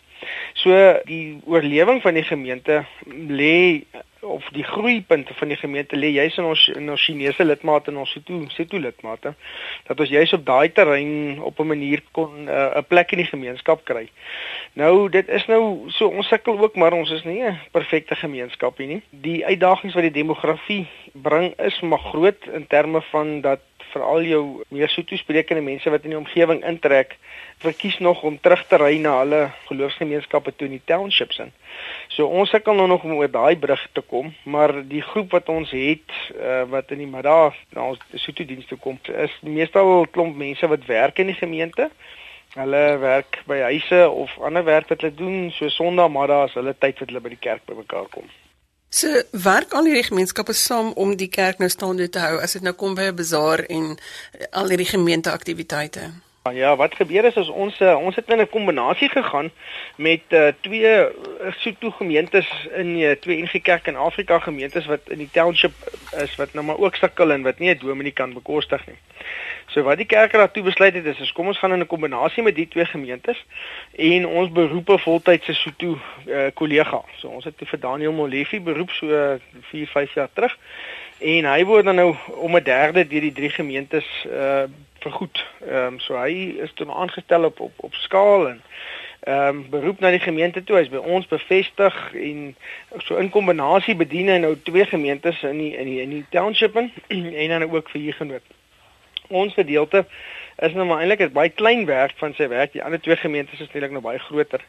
So 0.52 0.72
die 1.04 1.40
oorlewing 1.44 2.02
van 2.02 2.14
die 2.14 2.24
gemeente 2.24 2.84
lê 3.28 3.84
of 4.20 4.48
die 4.52 4.64
groeipunte 4.64 5.34
van 5.34 5.48
die 5.48 5.56
gemeente 5.56 5.96
lê 5.96 6.10
juis 6.14 6.36
in 6.36 6.44
ons 6.44 6.68
in 6.68 6.90
ons 6.90 7.04
Chinese 7.04 7.44
lidmate 7.44 7.90
en 7.90 8.00
ons 8.02 8.10
Sotho 8.10 8.40
Sotho 8.54 8.78
lidmate 8.78 9.34
dat 9.88 10.00
ons 10.00 10.12
juis 10.12 10.32
op 10.32 10.44
daai 10.46 10.72
terrein 10.72 11.42
op 11.42 11.60
'n 11.60 11.66
manier 11.66 12.02
kon 12.12 12.48
eh, 12.48 12.54
'n 12.54 12.78
uh, 12.78 12.82
plek 12.88 13.12
in 13.12 13.18
die 13.18 13.32
gemeenskap 13.32 13.84
kry. 13.84 14.08
Nou 14.72 15.08
dit 15.08 15.28
is 15.28 15.46
nou 15.46 15.90
so 15.90 16.08
ons 16.08 16.28
sukkel 16.28 16.58
ook 16.58 16.76
maar 16.76 16.92
ons 16.92 17.10
is 17.10 17.24
nie 17.24 17.42
'n 17.42 17.58
perfekte 17.72 18.14
gemeenskap 18.14 18.78
nie. 18.78 19.02
Die 19.10 19.46
uitdagings 19.46 19.94
wat 19.94 20.02
die 20.02 20.22
demografie 20.22 20.86
bring 21.12 21.54
is 21.58 21.80
maar 21.80 21.98
groot 21.98 22.46
in 22.52 22.66
terme 22.66 23.02
van 23.02 23.40
dat 23.40 23.60
veral 23.96 24.26
jou 24.28 24.42
meer 24.74 24.92
Sotho 24.92 25.16
sprekende 25.16 25.64
mense 25.64 25.90
wat 25.90 26.04
in 26.04 26.14
die 26.14 26.20
omgewing 26.20 26.62
intrek, 26.68 27.16
verkies 27.64 27.98
nog 28.04 28.22
om 28.28 28.36
terug 28.40 28.62
te 28.68 28.78
ry 28.80 28.96
na 29.00 29.16
hulle 29.22 29.40
geloofsgemeenskappe 29.70 30.52
toe 30.56 30.68
in 30.68 30.76
die 30.76 30.84
townships 30.84 31.40
in. 31.44 31.52
So 32.12 32.28
ons 32.28 32.52
sukkel 32.52 32.76
nou 32.76 32.86
nog 32.90 33.04
om 33.04 33.16
oor 33.16 33.30
daai 33.32 33.56
brug 33.60 33.82
te 33.96 34.04
kom, 34.04 34.32
maar 34.44 34.74
die 34.88 35.02
groep 35.04 35.32
wat 35.36 35.48
ons 35.52 35.72
het 35.76 36.16
uh, 36.36 36.64
wat 36.72 36.92
in 36.94 37.04
die 37.04 37.10
middag 37.10 37.56
na 37.76 37.90
ons 37.92 38.22
Sotho 38.22 38.44
dienste 38.48 38.78
kom, 38.80 39.00
is 39.26 39.34
meestal 39.42 40.06
klomp 40.12 40.36
mense 40.36 40.68
wat 40.72 40.88
werk 40.90 41.22
in 41.24 41.32
die 41.32 41.40
gemeente. 41.40 41.90
Hulle 42.56 42.84
werk 43.02 43.42
by 43.48 43.60
huise 43.68 44.00
of 44.08 44.32
ander 44.40 44.64
werk 44.64 44.88
wat 44.92 45.04
hulle 45.04 45.16
doen, 45.16 45.38
so 45.52 45.68
Sondagmiddag 45.72 46.50
is 46.50 46.58
hulle 46.60 46.76
tyd 46.76 47.00
wat 47.02 47.12
hulle 47.12 47.24
by 47.24 47.34
die 47.34 47.44
kerk 47.48 47.64
bymekaar 47.68 48.08
kom. 48.12 48.28
So 48.96 49.08
werk 49.44 49.74
al 49.76 49.84
hierdie 49.84 50.06
gemeenskappe 50.06 50.54
saam 50.56 50.94
om 50.96 51.10
die 51.20 51.28
kerk 51.28 51.58
nou 51.60 51.68
staande 51.68 52.06
te 52.08 52.22
hou 52.22 52.38
as 52.40 52.54
dit 52.56 52.62
nou 52.64 52.72
kom 52.80 52.94
by 52.96 53.10
'n 53.10 53.16
bazaar 53.18 53.60
en 53.68 53.98
al 54.60 54.70
hierdie 54.72 54.88
gemeenteaktiwiteite. 54.88 56.06
Ja, 56.56 56.76
wat 56.76 56.94
gebeur 56.94 57.24
is 57.24 57.36
as 57.36 57.48
ons 57.48 57.80
uh, 57.80 57.92
ons 57.98 58.16
het 58.16 58.30
in 58.32 58.40
'n 58.40 58.48
kombinasie 58.48 59.08
gegaan 59.08 59.50
met 59.96 60.22
uh, 60.28 60.48
twee 60.60 60.88
uh, 60.88 61.52
Sotho 61.58 61.90
gemeentes 61.90 62.48
in 62.72 62.96
uh, 62.98 63.10
twee 63.20 63.42
NG 63.42 63.60
Kerk 63.62 63.86
in 63.86 63.96
Afrika 63.96 64.38
gemeentes 64.38 64.86
wat 64.86 65.00
in 65.04 65.18
die 65.18 65.30
township 65.32 65.74
is 66.16 66.36
wat 66.36 66.54
nou 66.54 66.64
maar 66.64 66.78
ook 66.78 66.96
sukkel 66.96 67.30
en 67.30 67.42
wat 67.42 67.58
nie 67.58 67.74
'n 67.74 67.78
dominee 67.78 68.12
kan 68.12 68.32
bekostig 68.32 68.86
nie. 68.86 68.98
So 69.66 69.82
wat 69.82 69.98
die 69.98 70.06
kerk 70.06 70.32
daartoe 70.32 70.62
besluit 70.62 70.94
het 70.94 71.06
is, 71.06 71.18
is 71.20 71.32
kom 71.32 71.46
ons 71.46 71.58
gaan 71.58 71.72
in 71.72 71.80
'n 71.80 71.86
kombinasie 71.86 72.42
met 72.42 72.54
die 72.54 72.68
twee 72.68 72.84
gemeentes 72.84 73.44
en 73.96 74.26
ons 74.26 74.50
beroepe 74.50 74.98
voltydse 74.98 75.54
Sotho 75.54 75.98
uh, 76.26 76.46
kollega. 76.54 77.02
So 77.18 77.28
ons 77.28 77.44
het 77.44 77.54
vir 77.58 77.80
Daniel 77.80 78.12
Molefe 78.12 78.60
beroep 78.60 78.90
so 78.90 79.38
4, 79.60 79.86
5 79.86 80.14
jaar 80.14 80.30
terug 80.32 80.58
en 81.18 81.44
hy 81.44 81.64
word 81.64 81.84
dan 81.84 81.94
nou 81.94 82.14
om 82.34 82.56
'n 82.56 82.62
derde 82.62 83.06
deur 83.06 83.20
die 83.20 83.32
drie 83.32 83.50
gemeentes 83.50 84.06
uh 84.26 84.64
vergoed. 85.06 85.44
Ehm 85.68 85.86
um, 85.86 85.98
so 86.00 86.16
hy 86.18 86.56
is 86.62 86.72
toe 86.74 86.86
aangestel 86.90 87.44
op 87.44 87.60
op 87.60 87.72
op 87.76 87.94
skaal 87.94 88.48
en 88.48 88.62
ehm 89.20 89.48
um, 89.48 89.70
beroep 89.70 90.00
na 90.00 90.10
die 90.10 90.20
gemeente 90.20 90.64
toe. 90.64 90.76
Hy's 90.76 90.90
by 90.90 91.02
ons 91.14 91.26
bevestig 91.26 91.96
en 92.14 92.56
so 92.98 93.16
in 93.16 93.30
kombinasie 93.30 93.96
bedien 93.96 94.28
hy 94.28 94.38
nou 94.42 94.54
twee 94.62 94.86
gemeentes 94.86 95.42
in 95.42 95.58
die 95.58 95.72
in 95.76 95.90
die 95.90 96.00
in 96.02 96.10
die 96.10 96.24
township 96.30 96.76
en, 96.76 96.92
en 97.42 97.48
dan 97.48 97.70
ook 97.70 97.90
vir 97.90 98.00
hier 98.00 98.14
genoot. 98.22 98.55
Ons 99.28 99.54
gedeelte 99.54 100.06
is 100.56 100.72
nou 100.72 100.86
maar 100.86 101.00
eintlik 101.00 101.20
'n 101.20 101.32
baie 101.32 101.48
klein 101.48 101.84
werk 101.86 102.14
van 102.16 102.34
sy 102.34 102.48
werk. 102.48 102.72
Die 102.72 102.82
ander 102.82 103.00
twee 103.00 103.16
gemeentes 103.16 103.60
is 103.60 103.68
eintlik 103.72 103.90
nou 103.90 104.02
baie 104.02 104.18
groter. 104.18 104.60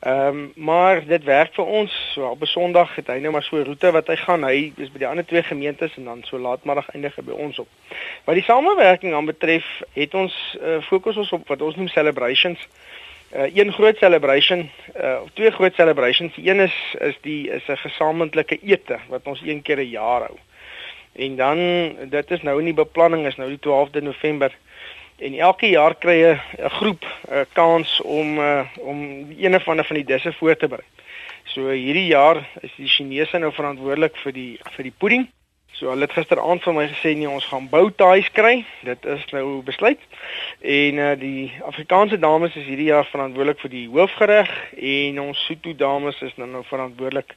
Ehm 0.00 0.28
um, 0.28 0.52
maar 0.54 1.06
dit 1.06 1.24
werk 1.24 1.54
vir 1.54 1.64
ons. 1.64 2.12
So 2.12 2.28
op 2.28 2.40
'n 2.40 2.46
Sondag 2.46 2.94
het 2.94 3.06
hy 3.06 3.18
nou 3.18 3.32
maar 3.32 3.42
so 3.42 3.56
'n 3.56 3.64
roete 3.64 3.90
wat 3.90 4.06
hy 4.06 4.16
gaan. 4.16 4.44
Hy 4.44 4.72
is 4.76 4.92
by 4.92 4.98
die 4.98 5.06
ander 5.06 5.26
twee 5.26 5.42
gemeentes 5.42 5.96
en 5.96 6.04
dan 6.04 6.22
so 6.24 6.38
laatmiddag 6.38 6.88
eindig 6.88 7.16
hy 7.16 7.22
by 7.22 7.32
ons 7.32 7.58
op. 7.58 7.68
Wat 8.24 8.34
die 8.34 8.44
samewerking 8.44 9.14
aan 9.14 9.24
betref, 9.24 9.64
het 9.92 10.14
ons 10.14 10.56
uh, 10.62 10.82
fokus 10.82 11.16
ons 11.16 11.32
op 11.32 11.48
wat 11.48 11.62
ons 11.62 11.76
noem 11.76 11.88
celebrations. 11.88 12.68
Uh, 13.34 13.56
een 13.56 13.72
groot 13.72 13.96
celebration, 13.96 14.70
uh, 15.00 15.20
of 15.22 15.30
twee 15.32 15.50
groot 15.50 15.74
celebrations. 15.74 16.34
Die 16.34 16.50
een 16.50 16.60
is 16.60 16.94
is 16.98 17.18
die 17.20 17.50
is 17.50 17.66
'n 17.68 17.76
gesamentlike 17.76 18.58
ete 18.62 18.98
wat 19.08 19.26
ons 19.26 19.40
een 19.42 19.62
keer 19.62 19.78
'n 19.78 19.90
jaar 19.90 20.20
hou. 20.20 20.38
En 21.16 21.36
dan 21.36 21.58
dit 22.08 22.30
is 22.30 22.42
nou 22.42 22.58
in 22.58 22.64
die 22.64 22.76
beplanning 22.76 23.26
is 23.26 23.36
nou 23.36 23.48
die 23.48 23.62
12de 23.64 24.02
November 24.02 24.52
En 25.16 25.34
elke 25.38 25.68
jaar 25.68 25.94
kry 25.96 26.18
'n 26.22 26.40
groep 26.68 27.04
'n 27.28 27.46
kans 27.52 28.00
om 28.00 28.38
uh, 28.38 28.60
om 28.76 29.26
een 29.38 29.54
of 29.54 29.68
ander 29.68 29.84
van 29.84 29.96
die 29.96 30.04
disse 30.04 30.32
voor 30.32 30.56
te 30.56 30.68
berei. 30.68 30.86
So 31.44 31.68
hierdie 31.68 32.06
jaar 32.06 32.48
is 32.60 32.72
die 32.76 32.88
Chinese 32.88 33.38
nou 33.38 33.52
verantwoordelik 33.52 34.16
vir 34.16 34.32
die 34.32 34.58
vir 34.76 34.82
die 34.82 34.92
pudding. 34.98 35.28
So 35.76 35.90
hulle 35.92 36.06
het 36.06 36.14
gisteraand 36.16 36.62
vir 36.64 36.72
my 36.72 36.86
gesê 36.88 37.10
nee, 37.12 37.28
ons 37.28 37.44
gaan 37.50 37.66
boutaais 37.68 38.30
kry. 38.32 38.62
Dit 38.86 39.02
is 39.12 39.24
nou 39.34 39.60
besluit. 39.64 40.00
En 40.64 41.00
uh 41.04 41.10
die 41.20 41.50
Afrikaanse 41.68 42.16
dames 42.16 42.54
is 42.56 42.64
hierdie 42.64 42.88
jaar 42.88 43.04
verantwoordelik 43.10 43.60
vir 43.60 43.72
die 43.74 43.82
hoofgereg 43.92 44.54
en 44.72 45.20
ons 45.20 45.42
Sotho 45.44 45.74
dames 45.76 46.22
is 46.24 46.32
nou 46.40 46.48
nou 46.48 46.62
verantwoordelik 46.70 47.34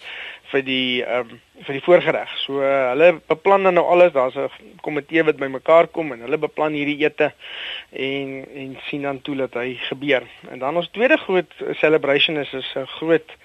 vir 0.53 0.63
die 0.63 1.01
ehm 1.03 1.33
um, 1.33 1.41
vir 1.67 1.75
die 1.75 1.83
voorgereg. 1.83 2.31
So 2.45 2.61
uh, 2.63 2.69
hulle 2.93 3.09
beplan 3.27 3.67
dan 3.67 3.75
nou 3.75 3.83
alles. 3.91 4.13
Daar's 4.15 4.39
'n 4.39 4.79
komitee 4.87 5.23
wat 5.27 5.35
bymekaar 5.43 5.91
kom 5.91 6.13
en 6.15 6.23
hulle 6.23 6.39
beplan 6.39 6.79
hierdie 6.79 7.03
ete 7.03 7.33
en 7.91 8.47
en 8.55 8.77
sien 8.87 9.03
dan 9.03 9.21
toe 9.21 9.35
dat 9.35 9.59
hy 9.59 9.75
gebeur. 9.89 10.23
En 10.47 10.59
dan 10.59 10.77
ons 10.77 10.89
tweede 10.95 11.17
groot 11.17 11.51
celebration 11.83 12.37
is 12.37 12.53
is 12.53 12.71
'n 12.75 12.87
groot 12.87 13.35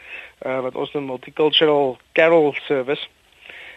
uh 0.47 0.61
wat 0.61 0.75
ons 0.75 0.95
'n 0.95 1.07
multicultural 1.11 1.99
carol 2.13 2.55
service 2.71 3.09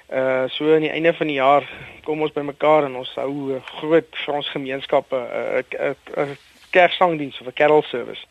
Uh 0.09 0.43
so 0.47 0.73
aan 0.73 0.85
die 0.85 0.89
einde 0.89 1.13
van 1.13 1.27
die 1.27 1.35
jaar 1.35 1.69
kom 2.03 2.21
ons 2.21 2.31
bymekaar 2.31 2.85
en 2.87 2.95
ons 2.95 3.09
hou 3.15 3.55
'n 3.55 3.61
groot 3.79 4.07
vir 4.25 4.33
ons 4.33 4.49
gemeenskappe 4.49 5.17
'n 5.17 5.95
'n 6.15 6.37
kerksangdiens 6.71 7.39
of 7.41 7.47
'n 7.47 7.53
carol 7.53 7.83
service. 7.83 8.25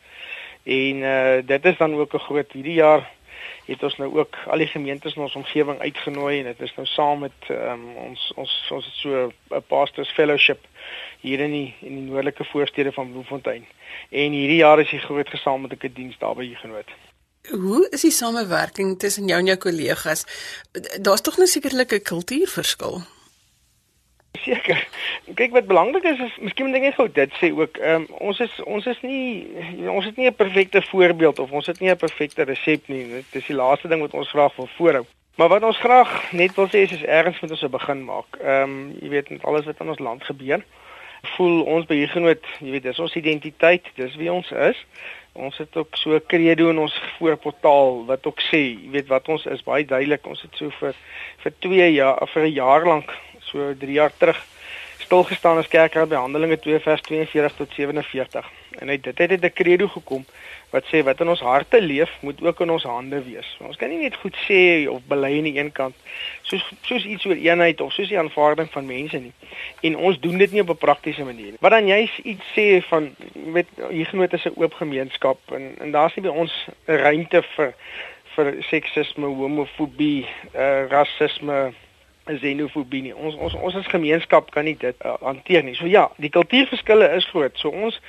En 0.63 0.95
uh 0.95 1.37
dit 1.45 1.65
is 1.65 1.77
dan 1.77 1.93
ook 1.95 2.13
'n 2.13 2.25
groot 2.27 2.51
hierdie 2.51 2.79
jaar 2.81 3.05
het 3.67 3.83
ons 3.83 3.97
nou 3.97 4.17
ook 4.17 4.37
al 4.47 4.57
die 4.57 4.67
gemeentes 4.67 5.15
in 5.15 5.21
ons 5.21 5.35
omgewing 5.35 5.79
uitgenooi 5.79 6.39
en 6.39 6.45
dit 6.45 6.61
is 6.61 6.75
nou 6.75 6.85
saam 6.87 7.19
met 7.19 7.49
um, 7.49 7.89
ons 7.95 8.31
ons 8.35 8.53
ons 8.71 8.85
het 8.85 8.93
so 8.93 9.31
'n 9.49 9.63
pastors 9.67 10.11
fellowship 10.11 10.65
hier 11.21 11.39
in 11.39 11.51
die 11.51 11.73
in 11.79 11.95
die 11.95 12.07
noordelike 12.09 12.43
voorstede 12.43 12.91
van 12.91 13.11
Bloemfontein. 13.11 13.65
En 14.09 14.31
hierdie 14.31 14.63
jaar 14.63 14.79
is 14.79 14.89
die 14.89 14.99
groot 14.99 15.29
gesamentlike 15.29 15.93
diens 15.93 16.17
daar 16.17 16.35
by 16.35 16.45
hier 16.45 16.57
genoot. 16.57 16.89
Hoe 17.49 17.87
is 17.89 18.01
die 18.01 18.11
samewerking 18.11 18.99
tussen 18.99 19.27
jou 19.27 19.39
en 19.39 19.45
jou 19.45 19.57
kollegas? 19.57 20.25
Daar's 21.01 21.21
tog 21.21 21.37
nou 21.37 21.47
sekerlik 21.47 21.91
'n 21.91 22.01
kultuurverskil. 22.01 23.01
Seker. 24.43 24.87
Kyk 25.35 25.51
wat 25.51 25.67
belangrik 25.67 26.03
is 26.03 26.19
is 26.19 26.37
miskien 26.39 26.65
moet 26.65 26.75
ek 26.75 26.81
net 26.81 26.95
gou 26.95 27.07
dit 27.11 27.31
sê 27.41 27.51
ook. 27.51 27.77
Ehm 27.77 27.95
um, 27.95 28.05
ons 28.29 28.39
is 28.39 28.63
ons 28.63 28.85
is 28.85 28.99
nie 29.01 29.47
ons 29.87 30.05
het 30.05 30.15
nie 30.15 30.27
'n 30.27 30.35
perfekte 30.35 30.81
voorbeeld 30.81 31.39
of 31.39 31.51
ons 31.51 31.65
het 31.65 31.79
nie 31.79 31.89
'n 31.89 31.97
perfekte 31.97 32.43
resep 32.43 32.87
nie. 32.87 33.07
Dit 33.07 33.25
is 33.31 33.45
die 33.45 33.55
laaste 33.55 33.87
ding 33.87 34.01
wat 34.01 34.13
ons 34.13 34.29
graag 34.29 34.55
wil 34.55 34.69
voorhou. 34.77 35.05
Maar 35.35 35.49
wat 35.49 35.63
ons 35.63 35.77
graag 35.77 36.31
net 36.31 36.55
wil 36.55 36.67
sê 36.67 36.83
is 36.85 36.91
is 36.91 37.03
ergens 37.03 37.39
moet 37.39 37.51
ons 37.51 37.61
'n 37.61 37.69
begin 37.69 38.03
maak. 38.05 38.29
Ehm 38.41 38.63
um, 38.63 38.95
jy 39.01 39.09
weet 39.09 39.29
met 39.29 39.43
alles 39.43 39.65
wat 39.65 39.79
in 39.79 39.89
ons 39.89 39.99
land 39.99 40.23
gebeur. 40.23 40.63
Voel 41.35 41.63
ons 41.63 41.85
by 41.85 41.95
hier 41.95 42.09
genoot, 42.09 42.45
jy 42.59 42.71
weet, 42.71 42.83
dis 42.83 42.99
ons 42.99 43.15
identiteit, 43.15 43.83
dis 43.95 44.15
wie 44.15 44.31
ons 44.31 44.51
is. 44.51 44.85
Ons 45.37 45.57
het 45.61 45.75
ook 45.77 45.95
so 45.95 46.15
'n 46.15 46.25
credo 46.27 46.69
in 46.69 46.79
ons 46.79 47.01
voorportaal 47.19 48.05
wat 48.05 48.25
ook 48.25 48.41
sê, 48.41 48.61
jy 48.83 48.89
weet 48.91 49.07
wat 49.07 49.27
ons 49.27 49.45
is 49.45 49.63
baie 49.63 49.85
duidelik. 49.85 50.25
Ons 50.27 50.41
het 50.41 50.55
so 50.55 50.69
vir 50.79 50.95
vir 51.43 51.53
2 51.59 51.93
jaar 51.93 52.27
vir 52.27 52.43
'n 52.43 52.53
jaar 52.53 52.85
lank, 52.85 53.13
so 53.39 53.73
3 53.73 53.93
jaar 53.93 54.11
terug 54.17 54.45
stil 54.97 55.23
gestaan 55.23 55.57
as 55.57 55.67
kerkraad 55.67 56.09
by 56.09 56.15
Handelinge 56.15 56.59
2 56.59 56.79
vers 56.79 57.01
42 57.01 57.55
tot 57.55 57.73
47. 57.73 58.49
En 58.79 58.89
uit 58.89 59.03
dit 59.03 59.17
het 59.17 59.43
'n 59.43 59.53
credo 59.53 59.87
gekom 59.87 60.25
wat 60.69 60.87
sê 60.91 61.03
wat 61.07 61.21
in 61.23 61.29
ons 61.31 61.43
harte 61.45 61.81
leef, 61.81 62.11
moet 62.21 62.41
ook 62.43 62.59
in 62.65 62.71
ons 62.71 62.83
hande 62.83 63.21
wees. 63.23 63.47
Ons 63.63 63.79
kan 63.79 63.89
nie 63.89 64.01
net 64.01 64.15
goed 64.19 64.35
sê 64.47 64.87
of 64.91 65.05
bely 65.07 65.37
aan 65.37 65.47
die 65.47 65.55
een 65.59 65.71
kant 65.71 65.95
soos 66.49 66.63
soos 66.87 67.05
iets 67.05 67.25
oor 67.25 67.39
eenheid 67.39 67.81
of 67.81 67.93
soos 67.95 68.11
die 68.11 68.19
aanvaarding 68.19 68.69
van 68.73 68.89
mense 68.89 69.19
nie. 69.19 69.33
En 69.87 69.97
ons 70.09 70.19
doen 70.19 70.37
dit 70.37 70.51
nie 70.51 70.61
op 70.61 70.73
'n 70.75 70.83
praktiese 70.83 71.23
manier 71.23 71.51
nie. 71.55 71.61
Wat 71.63 71.71
dan 71.71 71.87
jy 71.87 72.09
iets 72.23 72.51
sê 72.55 72.83
van 72.89 73.15
weet 73.33 73.67
hier 73.89 74.05
genoot 74.05 74.33
is 74.33 74.45
'n 74.45 74.59
oop 74.59 74.73
gemeenskap 74.73 75.39
en 75.51 75.75
en 75.79 75.91
daar's 75.91 76.15
nie 76.15 76.27
by 76.27 76.35
ons 76.35 76.53
'n 76.87 76.95
ruimte 76.95 77.43
vir 77.55 77.73
vir 78.35 78.55
seksisme, 78.69 79.25
homofobie, 79.25 80.25
uh, 80.53 80.85
rasisme, 80.89 81.73
xenofobie 82.27 83.01
nie. 83.01 83.15
Ons 83.15 83.35
ons 83.35 83.53
ons 83.53 83.75
as 83.75 83.87
gemeenskap 83.87 84.51
kan 84.51 84.65
nie 84.67 84.75
dit 84.79 85.05
uh, 85.05 85.15
hanteer 85.21 85.63
nie. 85.63 85.75
So 85.75 85.85
ja, 85.85 86.07
die 86.17 86.29
kultuurverskille 86.29 87.09
is 87.15 87.25
groot. 87.31 87.55
So 87.57 87.69
ons 87.69 87.99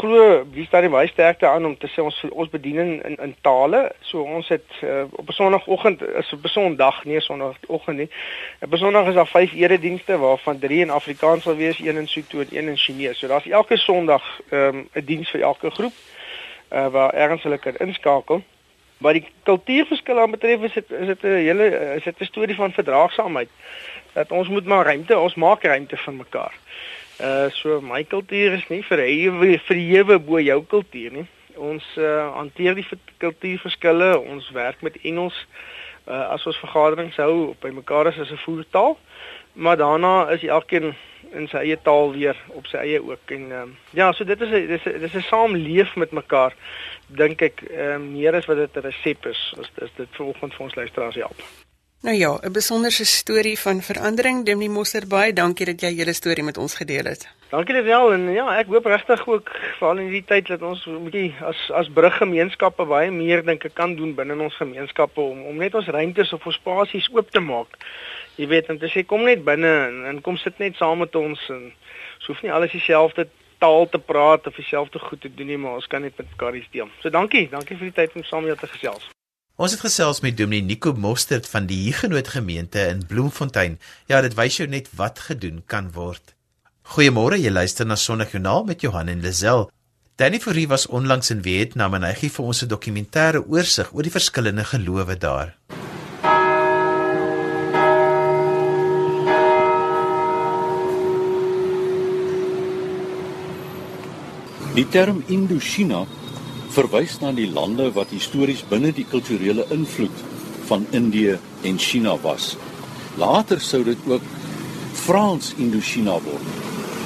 glo 0.00 0.44
wie 0.52 0.66
staan 0.66 0.86
die 0.86 0.92
baie 0.92 1.08
sterkte 1.08 1.48
aan 1.48 1.64
om 1.64 1.76
te 1.78 1.90
sê 1.92 2.02
ons 2.02 2.18
ons 2.30 2.50
bediening 2.50 2.98
in 3.04 3.16
in 3.22 3.34
tale. 3.46 3.84
So 4.00 4.22
ons 4.22 4.48
het 4.48 4.66
uh, 4.82 5.04
op 5.10 5.28
'n 5.28 5.38
sonoggend 5.38 6.02
is 6.02 6.32
'n 6.32 6.40
besondag, 6.40 7.04
nie 7.04 7.16
'n 7.16 7.20
sonoggend 7.20 7.96
nie. 7.96 8.10
'n 8.60 8.68
Besondag 8.68 9.08
is 9.08 9.14
daar 9.14 9.26
vyf 9.26 9.52
eredienste 9.52 10.18
waarvan 10.18 10.58
drie 10.58 10.80
in 10.80 10.90
Afrikaans 10.90 11.42
sal 11.42 11.56
wees, 11.56 11.78
een 11.78 11.96
in 11.96 12.08
Sotho 12.08 12.40
en 12.40 12.48
een 12.50 12.68
in 12.68 12.76
Chinese. 12.76 13.14
So 13.14 13.26
daar's 13.26 13.46
elke 13.46 13.76
Sondag 13.76 14.40
ehm, 14.50 14.76
'n 14.76 14.88
um, 14.94 15.04
diens 15.04 15.30
vir 15.30 15.40
elke 15.40 15.70
groep 15.70 15.92
uh, 16.72 16.86
waar 16.86 17.14
ergens 17.14 17.42
hulle 17.42 17.58
kan 17.58 17.76
inskakel. 17.76 18.42
Wat 18.98 19.12
die 19.12 19.26
kultuurverskille 19.42 20.20
aanbetref 20.20 20.62
is 20.66 20.72
dit 20.72 20.90
is 20.90 21.06
dit 21.06 21.22
'n 21.22 21.42
hele 21.46 21.66
is 21.96 22.02
dit 22.02 22.20
'n 22.20 22.24
storie 22.24 22.54
van 22.54 22.72
verdraagsaamheid. 22.72 23.48
Dat 24.12 24.30
ons 24.30 24.48
moet 24.48 24.64
maar 24.64 24.84
ruimte, 24.84 25.18
ons 25.18 25.34
maak 25.34 25.62
ruimte 25.62 25.96
vir 25.96 26.14
mekaar. 26.14 26.54
Uh 27.20 27.50
so 27.50 27.80
my 27.80 28.04
kultuur 28.04 28.52
is 28.52 28.68
nie 28.68 28.84
verhewe 28.84 29.58
verhewe 29.58 30.18
bo 30.18 30.40
jou 30.40 30.64
kultuur 30.64 31.12
nie. 31.12 31.26
Ons 31.54 31.84
uh 31.96 32.34
hanteer 32.34 32.74
die 32.74 32.86
kultuurverskille, 33.16 34.18
ons 34.18 34.50
werk 34.50 34.82
met 34.82 34.98
Engels 35.02 35.46
uh 36.06 36.30
as 36.30 36.46
ons 36.46 36.58
vergaderings 36.58 37.16
hou 37.16 37.54
by 37.60 37.70
mekaar 37.70 38.06
as 38.06 38.18
'n 38.18 38.36
voertaal. 38.36 38.98
Maar 39.52 39.76
daarna 39.76 40.28
is 40.30 40.42
elkeen 40.42 40.94
in 41.32 41.48
sy 41.48 41.56
eie 41.56 41.78
taal 41.82 42.12
weer 42.12 42.36
op 42.48 42.66
sy 42.66 42.76
eie 42.76 43.00
ook 43.02 43.30
en 43.36 43.50
uh, 43.50 43.62
ja, 43.90 44.12
so 44.12 44.24
dit 44.24 44.40
is 44.40 44.48
'n 44.48 44.66
dis 44.66 44.86
'n 44.86 45.00
dis 45.00 45.14
'n 45.14 45.28
saamleef 45.30 45.96
met 45.96 46.10
mekaar 46.10 46.54
dink 47.06 47.42
ek 47.42 47.62
ehm 47.62 47.94
um, 47.94 48.12
meer 48.12 48.34
as 48.34 48.46
wat 48.46 48.56
dit 48.56 48.76
'n 48.76 48.86
resep 48.86 49.26
is, 49.26 49.54
is, 49.60 49.70
is 49.84 49.90
dit 49.96 50.08
vanoggend 50.12 50.54
vir 50.54 50.64
ons 50.64 50.74
luisteraars 50.74 51.14
help. 51.14 51.42
Nou 52.00 52.16
ja, 52.16 52.38
'n 52.42 52.52
besonderse 52.52 53.04
storie 53.04 53.58
van 53.58 53.82
verandering. 53.82 54.44
Demnie 54.44 54.70
Mosser 54.70 55.06
baie 55.06 55.32
dankie 55.32 55.66
dat 55.66 55.80
jy 55.80 55.88
julle 55.88 56.12
storie 56.12 56.44
met 56.44 56.56
ons 56.56 56.74
gedeel 56.74 57.04
het. 57.04 57.28
Dankie 57.50 57.74
dit 57.74 57.84
wel 57.84 58.12
en 58.12 58.32
ja, 58.32 58.58
ek 58.58 58.66
hoop 58.66 58.84
regtig 58.84 59.26
ook 59.26 59.50
veral 59.78 59.98
in 59.98 60.04
hierdie 60.04 60.24
tyd 60.24 60.46
dat 60.46 60.62
ons 60.62 60.86
'n 60.86 61.04
bietjie 61.04 61.34
as 61.40 61.70
as 61.70 61.88
bruggemeenskappe 61.88 62.84
baie 62.84 63.10
meer 63.10 63.44
dink 63.44 63.64
ek 63.64 63.74
kan 63.74 63.96
doen 63.96 64.14
binne 64.14 64.38
ons 64.42 64.56
gemeenskappe 64.56 65.20
om 65.20 65.42
om 65.42 65.56
net 65.56 65.74
ons 65.74 65.86
ruimtes 65.86 66.32
of 66.32 66.46
ons 66.46 66.54
spasies 66.54 67.08
oop 67.12 67.30
te 67.30 67.40
maak. 67.40 67.76
Jy 68.38 68.46
weet, 68.46 68.70
en 68.70 68.78
dit 68.78 68.90
sê 68.92 69.02
kom 69.02 69.24
net 69.26 69.42
binne 69.46 69.74
en, 69.88 70.02
en 70.06 70.22
kom 70.22 70.36
sit 70.38 70.58
net 70.62 70.78
saam 70.78 71.02
met 71.02 71.14
ons 71.18 71.40
en 71.50 71.68
so 72.22 72.32
hoef 72.32 72.42
nie 72.44 72.52
alles 72.54 72.74
dieselfde 72.74 73.26
taal 73.58 73.88
te 73.90 73.98
praat 73.98 74.46
of 74.46 74.54
dieselfde 74.54 75.00
goed 75.02 75.20
te 75.24 75.30
doen 75.34 75.50
nie, 75.50 75.58
maar 75.58 75.80
ons 75.80 75.88
kan 75.90 76.04
net 76.06 76.14
met 76.20 76.28
mekaar 76.30 76.54
iets 76.54 76.70
deel. 76.74 76.90
So 77.02 77.10
dankie, 77.10 77.48
dankie 77.50 77.76
vir 77.78 77.90
die 77.90 77.96
tyd 77.96 78.14
om 78.14 78.26
saam 78.26 78.46
jou 78.46 78.54
te 78.58 78.70
gesels. 78.70 79.08
Ons 79.58 79.74
het 79.74 79.82
gesels 79.82 80.20
met 80.22 80.36
Dominee 80.38 80.62
Nico 80.62 80.92
Mostert 80.94 81.48
van 81.50 81.66
die 81.66 81.80
Huguenot 81.88 82.30
gemeente 82.30 82.84
in 82.92 83.02
Bloemfontein. 83.10 83.80
Ja, 84.06 84.20
dit 84.22 84.36
wys 84.38 84.60
jou 84.60 84.68
net 84.70 84.92
wat 84.94 85.18
gedoen 85.26 85.64
kan 85.66 85.90
word. 85.96 86.36
Goeiemôre, 86.94 87.40
jy 87.42 87.50
luister 87.50 87.86
na 87.86 87.98
Sondagjoernaal 87.98 88.68
met 88.70 88.86
Johan 88.86 89.10
en 89.10 89.26
Lazel. 89.26 89.66
Danny 90.18 90.38
Fourie 90.38 90.68
was 90.70 90.86
onlangs 90.86 91.34
in 91.34 91.42
Vietnam 91.42 91.98
en 91.98 92.06
hy 92.06 92.14
gee 92.22 92.30
vir 92.30 92.46
ons 92.46 92.62
'n 92.62 92.70
dokumentêre 92.70 93.42
oorsig 93.42 93.90
oor 93.92 94.02
die 94.06 94.14
verskillende 94.14 94.64
gelowe 94.64 95.18
daar. 95.18 95.58
Die 104.78 104.86
term 104.86 105.24
Indochina 105.26 106.04
verwys 106.70 107.16
na 107.18 107.32
die 107.34 107.48
lande 107.50 107.88
wat 107.96 108.12
histories 108.14 108.60
binne 108.70 108.92
die 108.94 109.06
kulturele 109.10 109.64
invloed 109.74 110.20
van 110.68 110.84
Indië 110.94 111.32
en 111.66 111.80
China 111.82 112.12
was. 112.22 112.52
Later 113.18 113.58
sou 113.58 113.80
dit 113.82 114.04
ook 114.06 114.28
Frans 115.00 115.48
Indochina 115.58 116.14
word, 116.22 116.52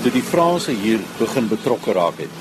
toe 0.03 0.13
die 0.13 0.25
Franse 0.27 0.75
hier 0.83 1.01
begin 1.17 1.49
betrokke 1.49 1.95
raak 1.97 2.21
het 2.21 2.35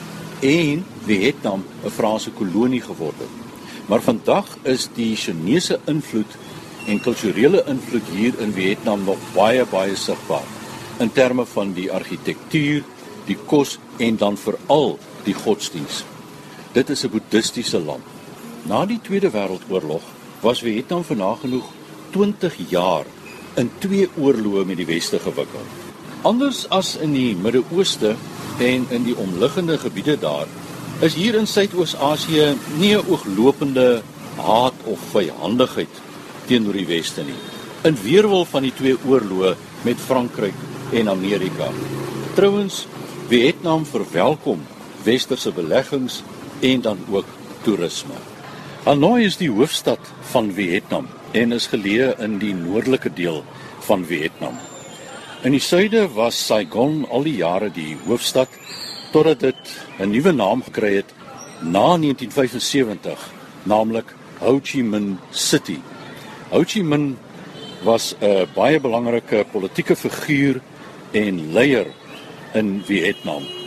en 0.50 0.81
Vietnam 1.05 1.63
'n 1.63 1.93
Franse 1.95 2.33
kolonie 2.35 2.81
geword 2.81 3.23
het. 3.23 3.38
Maar 3.88 4.01
vandag 4.01 4.57
is 4.63 4.89
die 4.95 5.15
Chinese 5.15 5.79
invloed 5.85 6.35
en 6.88 7.00
kulturele 7.00 7.63
invloed 7.67 8.11
hier 8.17 8.33
in 8.39 8.51
Vietnam 8.51 9.05
nog 9.05 9.31
baie 9.33 9.63
baie 9.65 9.95
sigbaar 9.95 10.50
in 11.00 11.11
terme 11.11 11.45
van 11.45 11.73
die 11.73 11.91
argitektuur, 11.91 12.83
die 13.25 13.38
kos 13.45 13.79
en 13.97 14.17
dan 14.17 14.38
veral 14.38 14.99
die 15.23 15.34
godsdiens. 15.34 16.03
Dit 16.73 16.89
is 16.89 17.03
'n 17.03 17.10
boeddhistiese 17.10 17.79
land. 17.79 18.03
Na 18.63 18.86
die 18.86 18.99
Tweede 19.01 19.31
Wêreldoorlog 19.31 20.01
was 20.41 20.62
Vietnam 20.62 21.03
vanagenoeg 21.03 21.65
20 22.12 22.55
jaar 22.69 23.05
in 23.55 23.71
twee 23.79 24.10
oorloë 24.17 24.65
met 24.65 24.77
die 24.77 24.86
weste 24.86 25.19
gewikkeld. 25.19 25.67
Anders 26.21 26.69
as 26.69 26.95
in 27.01 27.13
die 27.13 27.36
Midde-Ooste 27.36 28.15
en 28.60 28.86
in 28.89 29.03
die 29.03 29.15
omliggende 29.17 29.77
gebiede 29.77 30.17
daar, 30.19 30.47
is 31.01 31.13
hier 31.13 31.36
in 31.36 31.47
Suidoos-Asië 31.47 32.55
nie 32.77 32.95
'n 32.95 33.05
ooglopende 33.10 34.01
haat 34.36 34.73
of 34.84 34.99
vyandigheid 35.12 36.01
teenoor 36.45 36.73
die 36.73 36.86
weste 36.86 37.23
nie. 37.23 37.39
In 37.84 37.97
weerwil 38.03 38.45
van 38.45 38.62
die 38.62 38.73
twee 38.73 38.97
oorloë 39.07 39.55
met 39.81 39.97
Frankryk 39.97 40.53
en 40.91 41.10
Amerika. 41.10 41.69
Trouwens, 42.36 42.88
Vietnam 43.27 43.86
verwelkom 43.86 44.62
westerse 45.03 45.51
beleggings 45.51 46.21
en 46.61 46.81
dan 46.81 46.99
ook 47.09 47.25
toerisme. 47.63 48.17
Hanoi 48.83 49.25
is 49.25 49.37
die 49.37 49.51
hoofstad 49.51 49.99
van 50.31 50.51
Vietnam 50.57 51.07
en 51.37 51.53
is 51.53 51.69
geleë 51.69 52.15
in 52.25 52.39
die 52.41 52.53
noordelike 52.57 53.13
deel 53.13 53.43
van 53.85 54.05
Vietnam. 54.05 54.57
In 55.45 55.55
die 55.55 55.61
suide 55.61 56.07
was 56.15 56.37
Saigon 56.37 57.05
al 57.09 57.25
die 57.25 57.37
jare 57.39 57.71
die 57.73 57.95
hoofstad 58.07 58.49
totdat 59.11 59.39
dit 59.39 59.71
'n 59.99 60.09
nuwe 60.11 60.31
naam 60.31 60.63
gekry 60.63 60.95
het 60.95 61.13
na 61.61 61.97
1975, 61.97 63.19
naamlik 63.63 64.15
Ho 64.39 64.59
Chi 64.63 64.81
Minh 64.81 65.17
City. 65.31 65.81
Ho 66.49 66.63
Chi 66.63 66.81
Minh 66.81 67.17
was 67.83 68.15
'n 68.21 68.47
baie 68.55 68.79
belangrike 68.79 69.45
politieke 69.51 69.95
figuur 69.95 70.61
en 71.11 71.53
leier 71.53 71.87
in 72.53 72.83
Vietnam. 72.85 73.61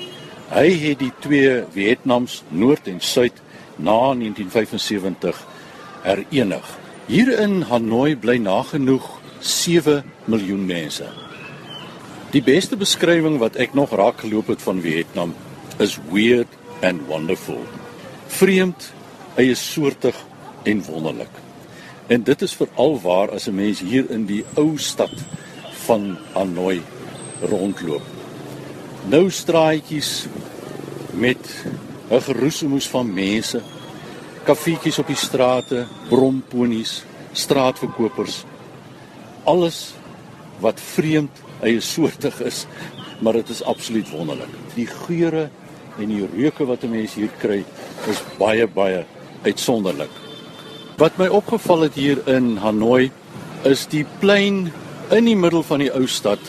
Hy 0.53 0.69
het 0.77 1.01
die 1.01 1.13
twee 1.25 1.63
Vietnams, 1.73 2.43
Noord 2.53 2.89
en 2.93 3.01
Suid, 3.01 3.39
na 3.77 4.13
1975 4.13 5.39
herenig. 6.05 6.67
Hier 7.09 7.31
in 7.41 7.63
Hanoi 7.71 8.15
bly 8.17 8.37
nagenoeg 8.43 9.07
7 9.41 10.05
miljoen 10.29 10.67
mense. 10.69 11.09
Die 12.37 12.43
beste 12.45 12.77
beskrywing 12.77 13.39
wat 13.41 13.57
ek 13.57 13.73
nog 13.79 13.95
raak 13.97 14.21
geloop 14.25 14.53
het 14.53 14.63
van 14.63 14.83
Vietnam 14.85 15.35
is 15.81 15.97
weird 16.13 16.51
and 16.85 17.07
wonderful. 17.09 17.63
Vreemd, 18.29 18.93
eie 19.41 19.55
soortig 19.57 20.19
en 20.69 20.83
wonderlik. 20.85 21.41
En 22.13 22.23
dit 22.23 22.43
is 22.45 22.57
veral 22.57 23.01
waar 23.01 23.33
as 23.33 23.49
'n 23.49 23.55
mens 23.55 23.81
hier 23.81 24.11
in 24.11 24.27
die 24.27 24.45
ou 24.57 24.77
stad 24.79 25.15
van 25.87 26.17
Hanoi 26.35 26.83
rondloop 27.41 28.14
nou 29.11 29.31
straatjies 29.31 30.27
met 31.13 31.65
'n 32.11 32.21
geroesemoes 32.21 32.89
van 32.89 33.13
mense, 33.13 33.63
kaffietjies 34.45 34.99
op 34.99 35.07
die 35.07 35.17
strate, 35.17 35.87
bromponies, 36.09 37.03
straatverkopers. 37.33 38.45
Alles 39.45 39.95
wat 40.61 40.81
vreemd, 40.81 41.31
eie 41.61 41.81
soortig 41.81 42.41
is, 42.41 42.67
maar 43.19 43.33
dit 43.33 43.49
is 43.49 43.63
absoluut 43.63 44.11
wonderlik. 44.11 44.49
Die 44.75 44.87
geure 44.87 45.49
en 45.99 46.09
die 46.09 46.29
reuke 46.37 46.65
wat 46.65 46.83
'n 46.83 46.91
mens 46.91 47.15
hier 47.15 47.31
kry, 47.39 47.65
is 48.07 48.23
baie 48.39 48.67
baie 48.67 49.05
uitsonderlik. 49.43 50.11
Wat 50.97 51.17
my 51.17 51.27
opgeval 51.27 51.81
het 51.81 51.95
hier 51.95 52.29
in 52.29 52.57
Hanoi 52.57 53.11
is 53.63 53.87
die 53.87 54.07
plein 54.19 54.73
in 55.11 55.25
die 55.25 55.37
middel 55.37 55.63
van 55.63 55.79
die 55.79 55.93
ou 55.93 56.07
stad 56.07 56.41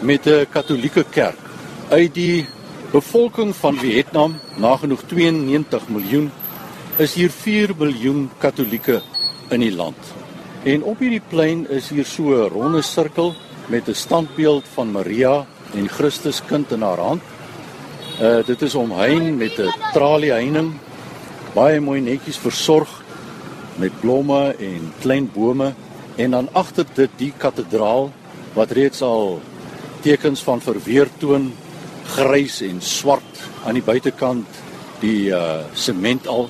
met 0.00 0.26
'n 0.26 0.46
katolieke 0.50 1.04
kerk 1.10 1.49
uit 1.90 2.14
die 2.14 2.46
bevolking 2.92 3.50
van 3.56 3.78
Vietnam, 3.78 4.36
nagenoeg 4.62 5.02
92 5.10 5.88
miljoen, 5.90 6.28
is 7.02 7.16
hier 7.18 7.30
4 7.30 7.74
miljoen 7.78 8.28
Katolieke 8.38 9.00
in 9.50 9.64
die 9.64 9.72
land. 9.74 9.98
En 10.62 10.84
op 10.86 11.02
hierdie 11.02 11.22
plein 11.32 11.64
is 11.70 11.88
hier 11.90 12.06
so 12.06 12.30
'n 12.30 12.52
ronde 12.52 12.82
sirkel 12.82 13.34
met 13.66 13.88
'n 13.88 13.94
standbeeld 13.94 14.64
van 14.74 14.92
Maria 14.92 15.46
en 15.74 15.88
Christus 15.88 16.42
kind 16.46 16.72
in 16.72 16.82
haar 16.82 16.98
hand. 16.98 17.22
Uh 18.20 18.44
dit 18.46 18.62
is 18.62 18.74
omheind 18.74 19.38
met 19.38 19.58
'n 19.58 19.72
tralieheining, 19.92 20.72
baie 21.54 21.80
mooi 21.80 22.00
netjies 22.00 22.38
versorg 22.38 23.02
met 23.76 24.00
blomme 24.00 24.54
en 24.58 24.92
klein 25.00 25.30
bome 25.32 25.74
en 26.16 26.30
dan 26.30 26.48
agter 26.52 26.86
dit 26.94 27.10
die 27.16 27.32
kathedraal 27.36 28.12
wat 28.52 28.70
reeds 28.70 29.02
al 29.02 29.40
tekens 30.00 30.42
van 30.42 30.60
verweer 30.60 31.08
toon 31.18 31.52
grys 32.16 32.60
en 32.66 32.80
swart 32.80 33.42
aan 33.64 33.78
die 33.78 33.84
buitekant 33.84 34.60
die 35.00 35.30
uh 35.32 35.62
sement 35.74 36.26
al 36.28 36.48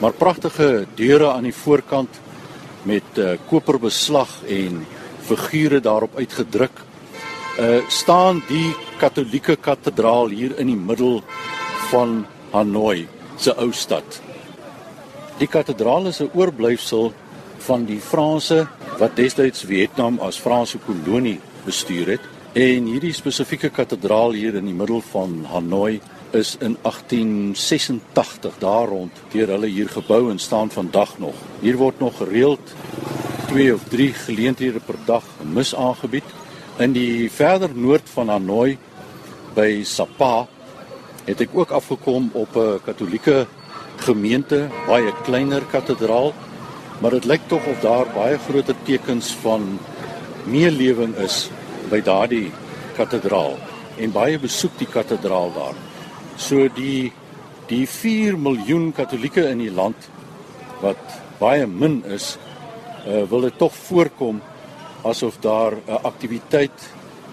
maar 0.00 0.16
pragtige 0.16 0.86
deure 0.96 1.32
aan 1.32 1.48
die 1.48 1.56
voorkant 1.56 2.20
met 2.88 3.18
uh 3.18 3.36
koperbeslag 3.48 4.30
en 4.48 4.86
figure 5.20 5.80
daarop 5.80 6.16
uitgedruk. 6.16 6.82
Uh 7.60 7.80
staan 7.88 8.42
die 8.48 8.74
Katolieke 9.00 9.56
kathedraal 9.56 10.28
hier 10.28 10.58
in 10.58 10.66
die 10.72 10.76
middel 10.76 11.22
van 11.90 12.26
Hanoi 12.52 13.08
se 13.36 13.54
ou 13.56 13.72
stad. 13.72 14.20
Die 15.38 15.48
kathedraal 15.48 16.06
is 16.06 16.20
'n 16.20 16.30
oorblyfsel 16.34 17.12
van 17.58 17.84
die 17.84 18.00
Franse 18.00 18.66
wat 18.98 19.16
destyds 19.16 19.64
Vietnam 19.64 20.18
as 20.20 20.40
Franse 20.40 20.78
kolonie 20.78 21.40
bestuur 21.64 22.06
het 22.06 22.24
en 22.52 22.86
hierdie 22.90 23.12
spesifieke 23.14 23.68
kathedraal 23.70 24.32
hier 24.34 24.56
in 24.58 24.66
die 24.66 24.74
middel 24.74 24.98
van 25.12 25.44
Hanoi 25.52 26.00
is 26.34 26.56
in 26.58 26.74
1886 26.82 28.56
daar 28.58 28.88
rond 28.90 29.20
deur 29.30 29.52
hulle 29.54 29.70
hier 29.70 29.88
gebou 29.88 30.30
en 30.32 30.38
staan 30.38 30.70
vandag 30.70 31.18
nog. 31.18 31.34
Hier 31.60 31.78
word 31.78 32.00
nog 32.02 32.16
gereeld 32.16 32.72
2 33.52 33.74
of 33.74 33.84
3 33.92 34.08
geleenthede 34.26 34.82
per 34.82 34.98
dag 35.06 35.26
mis 35.42 35.74
aangebied 35.74 36.26
in 36.82 36.92
die 36.92 37.30
verder 37.30 37.70
noord 37.74 38.10
van 38.10 38.34
Hanoi 38.34 38.78
by 39.54 39.84
Sapa 39.86 40.48
het 41.28 41.46
ek 41.46 41.54
ook 41.54 41.70
afgekom 41.70 42.30
op 42.34 42.56
'n 42.56 42.82
Katolieke 42.82 43.46
gemeente, 43.96 44.66
baie 44.86 45.12
kleiner 45.22 45.62
kathedraal, 45.70 46.34
maar 46.98 47.10
dit 47.10 47.24
lyk 47.24 47.46
tog 47.46 47.66
of 47.66 47.80
daar 47.80 48.06
baie 48.14 48.38
groter 48.38 48.74
tekens 48.82 49.30
van 49.42 49.78
meelewing 50.46 51.14
is 51.16 51.50
by 51.90 52.00
daardie 52.04 52.50
kathedraal 52.96 53.56
en 54.00 54.12
baie 54.12 54.38
besoek 54.38 54.76
die 54.78 54.88
kathedraal 54.90 55.52
daar. 55.54 55.76
So 56.36 56.68
die 56.76 57.12
die 57.70 57.86
4 57.86 58.34
miljoen 58.38 58.90
Katolieke 58.92 59.44
in 59.46 59.60
die 59.62 59.70
land 59.70 60.08
wat 60.80 60.98
baie 61.38 61.66
min 61.70 62.00
is, 62.10 62.36
uh, 63.06 63.22
wil 63.30 63.46
dit 63.46 63.58
tog 63.58 63.74
voorkom 63.86 64.40
asof 65.06 65.38
daar 65.40 65.72
'n 65.86 66.02
aktiwiteit 66.02 66.90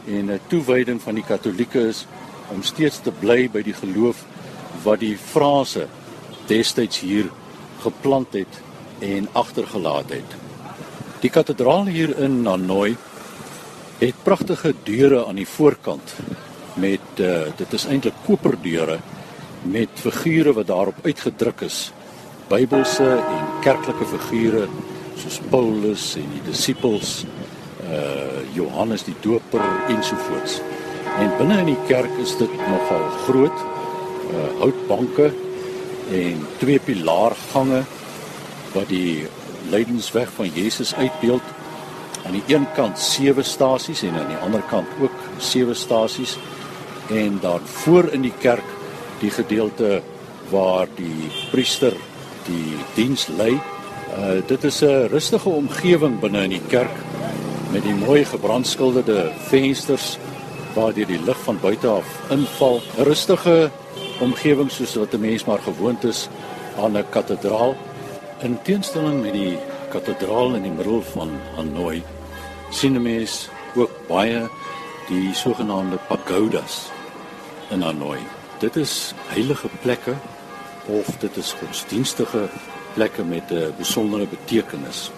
en 0.07 0.31
'n 0.31 0.39
toewyding 0.47 1.01
van 1.01 1.15
die 1.15 1.23
Katolieke 1.23 1.87
is 1.87 2.05
om 2.53 2.63
steeds 2.63 2.99
te 2.99 3.11
bly 3.11 3.49
by 3.49 3.61
die 3.61 3.73
geloof 3.73 4.23
wat 4.83 4.99
die 4.99 5.17
Franse 5.17 5.87
destyds 6.47 6.99
hier 6.99 7.29
geplant 7.81 8.33
het 8.33 8.61
en 8.99 9.27
agtergelaat 9.33 10.09
het. 10.09 10.35
Die 11.19 11.29
kathedraal 11.29 11.85
hier 11.85 12.17
in 12.19 12.45
Hanoi 12.45 12.95
het 13.97 14.23
pragtige 14.23 14.73
deure 14.83 15.25
aan 15.25 15.39
die 15.39 15.47
voorkant 15.47 16.13
met 16.77 17.21
uh, 17.21 17.47
dit 17.57 17.73
is 17.73 17.85
eintlik 17.89 18.17
koperdeure 18.25 18.99
met 19.65 19.89
figure 19.93 20.53
wat 20.53 20.67
daarop 20.69 20.99
uitgedruk 21.03 21.63
is. 21.65 21.79
Bybelse 22.47 23.07
en 23.17 23.47
kerklike 23.65 24.05
figure 24.05 24.67
soos 25.17 25.39
Paulus 25.49 26.11
en 26.19 26.29
die 26.35 26.43
disippels, 26.45 27.23
uh 27.87 28.43
Johannes 28.53 29.03
die 29.05 29.15
Doper 29.21 29.63
ensovoorts. 29.89 30.59
En 31.17 31.33
binne 31.39 31.59
in 31.63 31.71
die 31.71 31.83
kerk 31.89 32.13
is 32.21 32.35
dit 32.39 32.53
nogal 32.69 33.05
groot, 33.25 33.65
uh 34.31 34.47
houtbanke 34.61 35.31
en 36.13 36.45
twee 36.61 36.79
pilaargange 36.79 37.83
wat 38.73 38.89
die 38.93 39.25
lydensweg 39.71 40.31
van 40.37 40.51
Jesus 40.53 40.93
uitbeeld. 40.95 41.43
Aan 42.27 42.33
die 42.35 42.55
een 42.55 42.65
kant 42.75 42.99
sewe 42.99 43.43
stasies 43.43 44.01
en 44.03 44.17
aan 44.19 44.27
die 44.27 44.39
ander 44.43 44.63
kant 44.67 44.87
ook 44.99 45.13
sewe 45.39 45.71
stasies 45.73 46.33
en 47.07 47.37
dan 47.39 47.63
voor 47.63 48.09
in 48.11 48.25
die 48.25 48.33
kerk 48.43 48.65
die 49.21 49.31
gedeelte 49.31 50.01
waar 50.51 50.91
die 50.97 51.29
priester 51.51 51.95
die 52.49 52.75
diens 52.97 53.29
lei. 53.37 53.53
Uh 54.17 54.41
dit 54.47 54.63
is 54.63 54.81
'n 54.83 55.07
rustige 55.07 55.49
omgewing 55.49 56.19
binne 56.19 56.43
in 56.43 56.49
die 56.49 56.67
kerk 56.67 56.97
met 57.71 57.83
die 57.83 57.95
mooi 57.95 58.25
gebrandskilderde 58.25 59.31
vensters 59.47 60.17
waar 60.75 60.93
deur 60.93 61.07
die 61.07 61.23
lig 61.23 61.39
van 61.43 61.59
buite 61.61 61.87
af 61.87 62.07
inval. 62.29 62.81
Rustige 62.97 63.71
omgewing 64.19 64.71
soos 64.71 64.95
wat 64.95 65.13
'n 65.13 65.19
mens 65.19 65.45
maar 65.45 65.63
gewoond 65.63 66.03
is 66.03 66.27
aan 66.77 66.97
'n 66.97 67.09
kathedraal. 67.09 67.75
In 68.41 68.59
teenstelling 68.63 69.21
met 69.21 69.33
die 69.33 69.57
kathedraal 69.89 70.55
in 70.55 70.61
die 70.61 70.71
middel 70.71 71.01
van 71.01 71.31
Hanoi 71.55 72.03
sien 72.69 72.95
'n 72.95 73.01
mens 73.01 73.49
ook 73.75 73.91
baie 74.07 74.49
die 75.07 75.33
sogenaamde 75.33 75.97
pagodas 76.07 76.89
in 77.69 77.81
Hanoi. 77.81 78.19
Dit 78.59 78.75
is 78.75 79.13
heilige 79.27 79.69
plekke 79.81 80.15
of 80.85 81.05
dit 81.19 81.37
is 81.37 81.55
godsdienstige 81.59 82.49
plekke 82.93 83.23
met 83.23 83.51
'n 83.51 83.73
besondere 83.77 84.27
betekenis. 84.27 85.11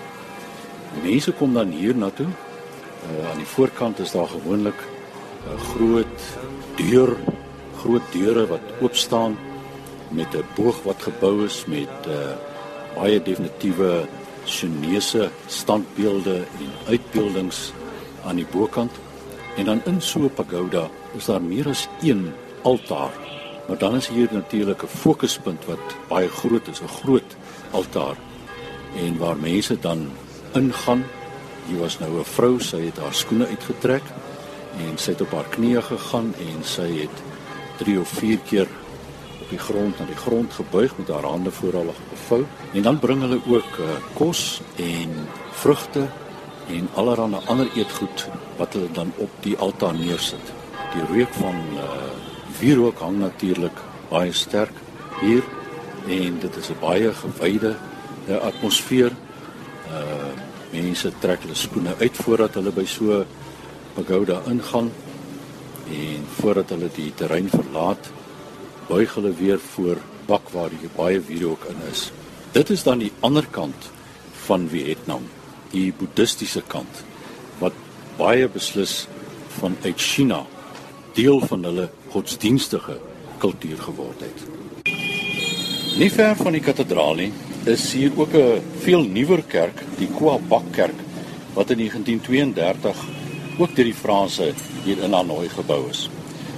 Mense 1.03 1.31
kom 1.31 1.53
dan 1.53 1.69
hier 1.69 1.95
na 1.95 2.09
toe. 2.09 2.27
Uh, 2.27 3.29
aan 3.31 3.37
die 3.37 3.47
voorkant 3.47 3.99
is 3.99 4.11
daar 4.11 4.27
gewoonlik 4.27 4.79
'n 5.47 5.57
groot 5.57 6.19
deur, 6.75 7.15
groot 7.77 8.11
deure 8.11 8.47
wat 8.47 8.65
oop 8.81 8.95
staan 8.95 9.37
met 10.09 10.33
'n 10.33 10.45
boog 10.55 10.83
wat 10.83 11.01
gebou 11.01 11.45
is 11.45 11.65
met 11.65 12.07
uh, 12.07 12.35
baie 12.95 13.21
definitiewe 13.21 14.07
Chinese 14.49 15.29
standbeelde 15.47 16.35
en 16.35 16.71
uitbeeldings 16.87 17.71
aan 18.25 18.35
die 18.35 18.47
bokant. 18.51 18.91
En 19.57 19.65
dan 19.65 19.81
in 19.85 20.01
so 20.01 20.19
'n 20.19 20.33
pagoda 20.33 20.89
is 21.17 21.25
daar 21.25 21.41
meer 21.41 21.67
as 21.67 21.87
een 22.01 22.31
altaar. 22.61 23.11
Maar 23.67 23.77
dan 23.77 23.95
is 23.95 24.07
hier 24.07 24.27
natuurlik 24.31 24.83
'n 24.83 24.87
fokuspunt 24.87 25.65
wat 25.65 25.85
baie 26.07 26.29
groot 26.29 26.67
is, 26.67 26.81
'n 26.81 26.87
groot 26.87 27.35
altaar 27.71 28.17
en 28.95 29.17
waar 29.17 29.37
mense 29.37 29.79
dan 29.79 30.09
ingaan. 30.53 31.03
Hier 31.67 31.79
was 31.79 31.99
nou 31.99 32.19
'n 32.19 32.25
vrou, 32.25 32.59
sy 32.59 32.85
het 32.85 32.97
haar 32.97 33.13
skoene 33.13 33.47
uitgetrek 33.47 34.03
en 34.77 34.97
sy 34.97 35.11
het 35.11 35.21
op 35.21 35.31
haar 35.31 35.49
knieë 35.49 35.81
gegaan 35.81 36.33
en 36.39 36.63
sy 36.63 36.99
het 36.99 37.17
3 37.77 37.99
of 37.99 38.07
4 38.07 38.37
keer 38.37 38.67
op 39.49 39.57
die 39.57 39.73
grond 39.73 39.99
aan 39.99 40.05
die 40.05 40.15
grond 40.15 40.53
gebuig 40.53 40.97
met 40.97 41.07
haar 41.07 41.23
hande 41.23 41.51
voor 41.51 41.73
haar 41.73 41.93
gevou 42.13 42.45
en 42.73 42.81
dan 42.81 42.99
bring 42.99 43.21
hulle 43.21 43.39
ook 43.47 43.77
uh, 43.79 43.85
kos 44.13 44.61
en 44.75 45.09
vrugte 45.51 46.07
en 46.67 46.89
allerlei 46.93 47.41
ander 47.45 47.69
eetgoed 47.75 48.27
wat 48.57 48.73
hulle 48.73 48.91
dan 48.93 49.13
op 49.17 49.29
die 49.41 49.57
altaar 49.57 49.93
neersit. 49.93 50.53
Die 50.93 51.05
reuk 51.15 51.33
van 51.33 51.55
uh, 51.73 51.81
vuurrook 52.59 52.99
hang 52.99 53.17
natuurlik 53.19 53.81
baie 54.09 54.33
sterk 54.33 54.75
hier 55.21 55.43
en 56.07 56.37
dit 56.39 56.55
is 56.55 56.69
'n 56.69 56.77
baie 56.79 57.13
gewyde 57.13 57.75
uh, 58.27 58.37
atmosfeer. 58.37 59.11
Uh 59.89 60.29
mense 60.71 61.11
trek 61.19 61.41
hulle 61.41 61.55
skoene 61.55 61.95
uit 61.97 62.15
voordat 62.15 62.53
hulle 62.53 62.71
by 62.71 62.85
so 62.85 63.25
pagoda 63.95 64.41
ingaan 64.45 64.91
en 65.89 66.25
voordat 66.37 66.69
hulle 66.69 66.89
die 66.93 67.13
terrein 67.13 67.49
verlaat, 67.49 68.11
buig 68.89 69.13
hulle 69.13 69.33
weer 69.37 69.59
voor 69.75 70.01
bak 70.25 70.49
waar 70.53 70.73
die 70.73 70.89
baie 70.95 71.21
vuurrook 71.21 71.67
in 71.69 71.81
is. 71.91 72.09
Dit 72.51 72.69
is 72.73 72.83
dan 72.83 73.03
die 73.03 73.11
ander 73.25 73.45
kant 73.53 73.89
van 74.45 74.65
Vietnam 74.69 75.27
die 75.69 75.91
boeddhistiese 75.93 76.63
kant 76.67 77.03
wat 77.61 77.75
baie 78.17 78.47
beslis 78.49 79.03
vanuit 79.59 80.01
China 80.01 80.41
deel 81.17 81.41
van 81.51 81.63
hulle 81.69 81.89
godsdienstige 82.13 82.97
kultuur 83.37 83.77
geword 83.85 84.25
het. 84.25 84.41
Nie 85.99 86.09
ver 86.13 86.35
van 86.39 86.55
die 86.55 86.63
kathedraal 86.63 87.21
nie 87.21 87.31
is 87.69 87.91
hier 87.93 88.11
ook 88.17 88.33
'n 88.33 88.61
veel 88.85 89.03
nuwer 89.03 89.43
kerk, 89.43 89.83
die 89.97 90.07
Kwa 90.07 90.39
Bak 90.39 90.71
Kerk 90.71 90.99
wat 91.53 91.69
in 91.69 91.77
1932 91.77 92.97
ook 93.59 93.75
deur 93.75 93.85
die 93.85 93.93
Franse 93.93 94.53
hier 94.83 95.03
in 95.03 95.13
Hanoi 95.13 95.49
gebou 95.49 95.89
is. 95.89 96.09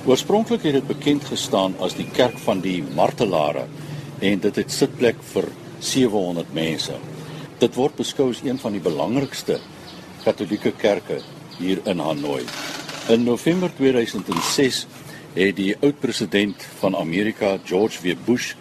Oorspronklik 0.01 0.63
het 0.65 0.73
dit 0.73 0.87
bekend 0.87 1.25
gestaan 1.29 1.75
as 1.77 1.93
die 1.93 2.07
kerk 2.09 2.39
van 2.41 2.63
die 2.63 2.79
martelare 2.97 3.67
en 4.25 4.39
dit 4.41 4.55
het 4.57 4.73
sitplek 4.73 5.19
vir 5.29 5.45
700 5.77 6.49
mense. 6.57 6.95
Dit 7.61 7.77
word 7.77 7.99
beskou 7.99 8.31
as 8.33 8.41
een 8.41 8.57
van 8.57 8.73
die 8.73 8.81
belangrikste 8.81 9.59
Katolieke 10.23 10.73
kerke 10.81 11.19
hier 11.59 11.83
in 11.85 12.01
Hanoi. 12.01 12.41
In 13.13 13.27
November 13.29 13.69
2006 13.77 14.87
het 15.35 15.55
die 15.61 15.75
oud 15.77 16.01
president 16.01 16.65
van 16.81 16.97
Amerika, 16.97 17.59
George 17.65 18.01
W. 18.01 18.17
Bush, 18.25 18.55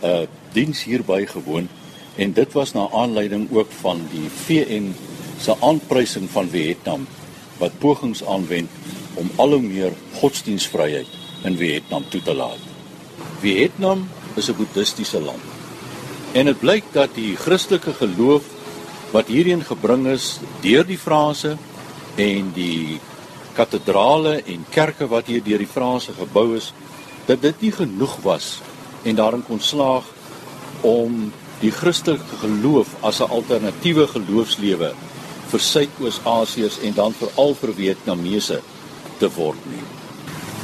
'n 0.00 0.06
uh, 0.06 0.26
diens 0.52 0.84
hierby 0.84 1.26
gewoon 1.26 1.68
en 2.16 2.32
dit 2.32 2.52
was 2.52 2.72
na 2.72 2.88
aanleiding 2.92 3.52
ook 3.52 3.70
van 3.70 4.00
die 4.12 4.28
VN 4.28 4.94
se 5.40 5.54
aanprysing 5.60 6.30
van 6.30 6.48
Vietnam 6.48 7.06
wat 7.60 7.78
pogings 7.78 8.24
aanwend 8.24 8.70
om 9.20 9.30
al 9.36 9.56
hoe 9.56 9.62
meer 9.62 9.92
godsdienstvryheid 10.20 11.18
in 11.44 11.56
Vietnam 11.60 12.04
toe 12.08 12.22
te 12.24 12.34
laat. 12.34 12.62
Vietnam 13.40 14.08
is 14.34 14.48
'n 14.48 14.56
boeddhistiese 14.56 15.20
land. 15.20 15.44
En 16.32 16.44
dit 16.44 16.58
blyk 16.58 16.84
dat 16.92 17.14
die 17.14 17.36
Christelike 17.36 17.92
geloof 17.92 18.42
wat 19.10 19.26
hierheen 19.26 19.64
gebring 19.64 20.06
is 20.06 20.38
deur 20.62 20.86
die 20.86 20.98
Franse 20.98 21.56
en 22.16 22.52
die 22.54 23.00
kathedrale 23.52 24.42
en 24.46 24.66
kerke 24.70 25.08
wat 25.08 25.26
hier 25.26 25.42
deur 25.42 25.58
die 25.58 25.74
Franse 25.76 26.12
gebou 26.12 26.56
is, 26.56 26.72
dat 27.26 27.42
dit 27.42 27.60
nie 27.60 27.72
genoeg 27.72 28.16
was 28.22 28.60
en 29.02 29.14
daarin 29.14 29.44
kon 29.46 29.60
slaag 29.60 30.04
om 30.80 31.32
die 31.60 31.70
Christelike 31.70 32.40
geloof 32.40 32.94
as 33.00 33.20
'n 33.20 33.30
alternatiewe 33.30 34.06
geloofslewe 34.06 34.94
vir 35.50 35.62
Suidoos-Asiërs 35.66 36.78
en 36.86 36.94
dan 36.94 37.16
veral 37.16 37.56
vir 37.58 37.72
Vietnamese 37.78 38.60
te 39.18 39.30
word 39.34 39.60
nie. 39.70 39.82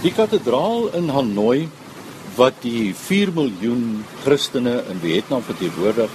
Die 0.04 0.12
kathedraal 0.14 0.90
in 0.98 1.10
Hanoi 1.10 1.68
wat 2.36 2.58
die 2.62 2.92
4 2.94 3.32
miljoen 3.34 4.04
Christene 4.24 4.82
in 4.92 5.00
Vietnam 5.00 5.42
verteenwoordig, 5.44 6.10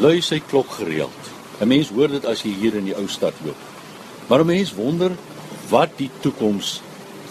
lui 0.00 0.20
sy 0.24 0.40
klok 0.40 0.78
gereeld. 0.78 1.22
'n 1.60 1.68
Mens 1.68 1.90
hoor 1.92 2.08
dit 2.08 2.24
as 2.24 2.42
jy 2.42 2.54
hier 2.56 2.76
in 2.76 2.86
die 2.88 2.96
ou 2.96 3.06
stad 3.08 3.34
loop. 3.44 3.60
Maar 4.28 4.40
'n 4.40 4.46
mens 4.46 4.74
wonder 4.74 5.12
wat 5.68 5.98
die 5.98 6.10
toekoms 6.22 6.80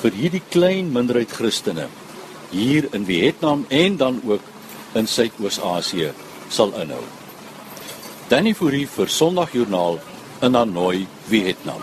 vir 0.02 0.12
hierdie 0.12 0.44
klein 0.50 0.92
minderheid 0.94 1.32
Christene 1.32 1.88
hier 2.52 2.88
in 2.94 3.06
Vietnam 3.06 3.66
en 3.70 3.98
dan 3.98 4.22
ook 4.26 4.42
in 4.94 5.08
Suidoos-Asië 5.08 6.14
sal 6.50 6.74
inhou. 6.82 7.04
Danny 8.30 8.54
Fourie 8.54 8.88
vir 8.88 9.10
Sondagjoernaal 9.10 10.00
in 10.42 10.56
Hanoi, 10.56 11.08
Vietnam. 11.28 11.82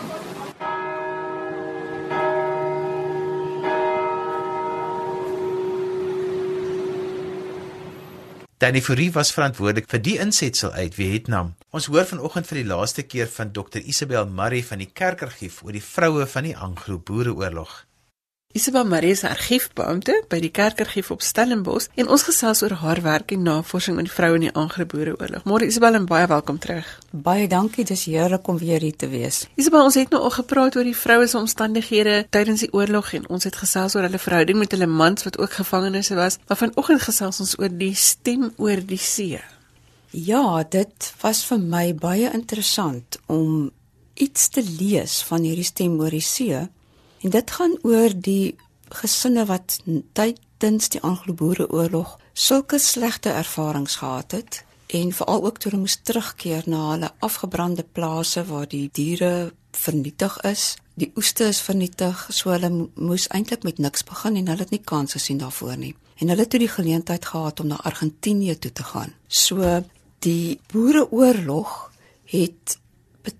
Danny 8.57 8.81
Fourie 8.81 9.11
was 9.13 9.29
verantwoordelik 9.31 9.85
vir 9.91 10.01
die 10.01 10.15
insetsel 10.17 10.71
uit 10.73 10.95
Vietnam. 10.97 11.53
Ons 11.69 11.85
hoor 11.93 12.07
vanoggend 12.09 12.49
vir 12.49 12.63
die 12.63 12.69
laaste 12.71 13.05
keer 13.05 13.29
van 13.29 13.53
Dr 13.53 13.83
Isabel 13.85 14.25
Murray 14.25 14.63
van 14.65 14.81
die 14.81 14.89
Kerkargief 14.89 15.61
oor 15.63 15.77
die 15.77 15.83
vroue 15.83 16.25
van 16.25 16.49
die 16.49 16.57
Anglo-Boereoorlog. 16.57 17.86
Isabel 18.57 18.85
Marie 18.89 19.11
is 19.13 19.21
argiefbeampte 19.27 20.13
by 20.31 20.37
die 20.41 20.49
Kerkargief 20.49 21.11
op 21.13 21.21
Stellenbosch 21.21 21.91
en 21.99 22.07
ons 22.09 22.23
gesels 22.25 22.63
oor 22.65 22.73
haar 22.81 23.01
werk 23.05 23.33
en 23.35 23.43
navorsing 23.45 23.99
oor 23.99 24.07
die 24.07 24.13
vroue 24.13 24.37
in 24.39 24.45
die 24.47 24.53
Anglo-Boereoorlog. 24.61 25.43
Môre 25.45 25.67
Isabel 25.67 25.99
en 25.99 26.07
baie 26.09 26.25
welkom 26.31 26.57
terug. 26.63 26.87
Baie 27.11 27.45
dankie, 27.51 27.85
dis 27.85 28.07
heerlik 28.09 28.47
om 28.49 28.57
weer 28.57 28.81
hier 28.81 28.95
te 28.97 29.11
wees. 29.11 29.43
Isabel, 29.61 29.83
ons 29.85 29.97
het 29.99 30.09
nou 30.15 30.23
al 30.25 30.33
gepraat 30.39 30.77
oor 30.79 30.87
die 30.89 30.95
vroue 30.97 31.27
se 31.29 31.37
omstandighede 31.37 32.15
tydens 32.33 32.63
die 32.65 32.71
oorlog 32.73 33.11
en 33.19 33.27
ons 33.35 33.45
het 33.45 33.59
gesels 33.61 33.93
oor 33.93 34.07
hulle 34.07 34.21
verhouding 34.23 34.57
met 34.63 34.73
hulle 34.73 34.89
mans 34.89 35.27
wat 35.27 35.37
ook 35.37 35.53
gevangenes 35.59 36.09
was. 36.17 36.39
Maar 36.47 36.61
vanoggend 36.63 37.03
gesels 37.03 37.43
ons 37.43 37.53
oor 37.59 37.77
die 37.83 37.93
stem 37.93 38.47
oor 38.57 38.81
die 38.81 39.01
see. 39.01 39.43
Ja, 40.15 40.63
dit 40.63 41.11
was 41.21 41.43
vir 41.51 41.61
my 41.61 41.91
baie 41.93 42.33
interessant 42.33 43.19
om 43.27 43.69
iets 44.17 44.49
te 44.49 44.65
lees 44.65 45.19
van 45.29 45.45
hierdie 45.45 45.67
stem 45.67 45.99
oor 46.01 46.15
die 46.15 46.25
see 46.25 46.63
En 47.21 47.29
dit 47.29 47.51
gaan 47.51 47.77
oor 47.81 48.13
die 48.13 48.55
gesinne 48.89 49.45
wat 49.45 49.79
tydens 50.13 50.89
die 50.89 51.01
Anglo-Boereoorlog 51.01 52.17
sulke 52.33 52.79
slegte 52.79 53.29
ervarings 53.29 53.95
gehad 53.95 54.31
het 54.31 54.63
en 54.87 55.11
veral 55.11 55.45
ook 55.45 55.57
toe 55.57 55.71
hulle 55.71 55.81
moes 55.83 55.99
terugkeer 56.03 56.63
na 56.65 56.91
hulle 56.91 57.11
afgebrande 57.19 57.83
plase 57.83 58.45
waar 58.45 58.67
die 58.67 58.89
diere 58.93 59.51
vernietig 59.71 60.37
is. 60.47 60.75
Die 60.93 61.11
oeste 61.15 61.49
is 61.51 61.59
vernietig, 61.61 62.27
so 62.29 62.49
hulle 62.53 62.69
moes 62.95 63.27
eintlik 63.27 63.63
met 63.67 63.77
niks 63.83 64.05
begin 64.07 64.39
en 64.39 64.47
hulle 64.47 64.63
het 64.65 64.73
nie 64.73 64.81
kans 64.83 65.17
gesien 65.17 65.41
daarvoor 65.41 65.77
nie. 65.77 65.93
En 66.17 66.31
hulle 66.31 66.45
het 66.45 66.49
toe 66.49 66.61
die 66.63 66.71
geleentheid 66.71 67.25
gehad 67.25 67.59
om 67.59 67.67
na 67.67 67.81
Argentinië 67.83 68.55
toe 68.57 68.71
te 68.71 68.83
gaan. 68.83 69.13
So 69.27 69.83
die 70.25 70.59
Boereoorlog 70.71 71.91
het 72.31 72.79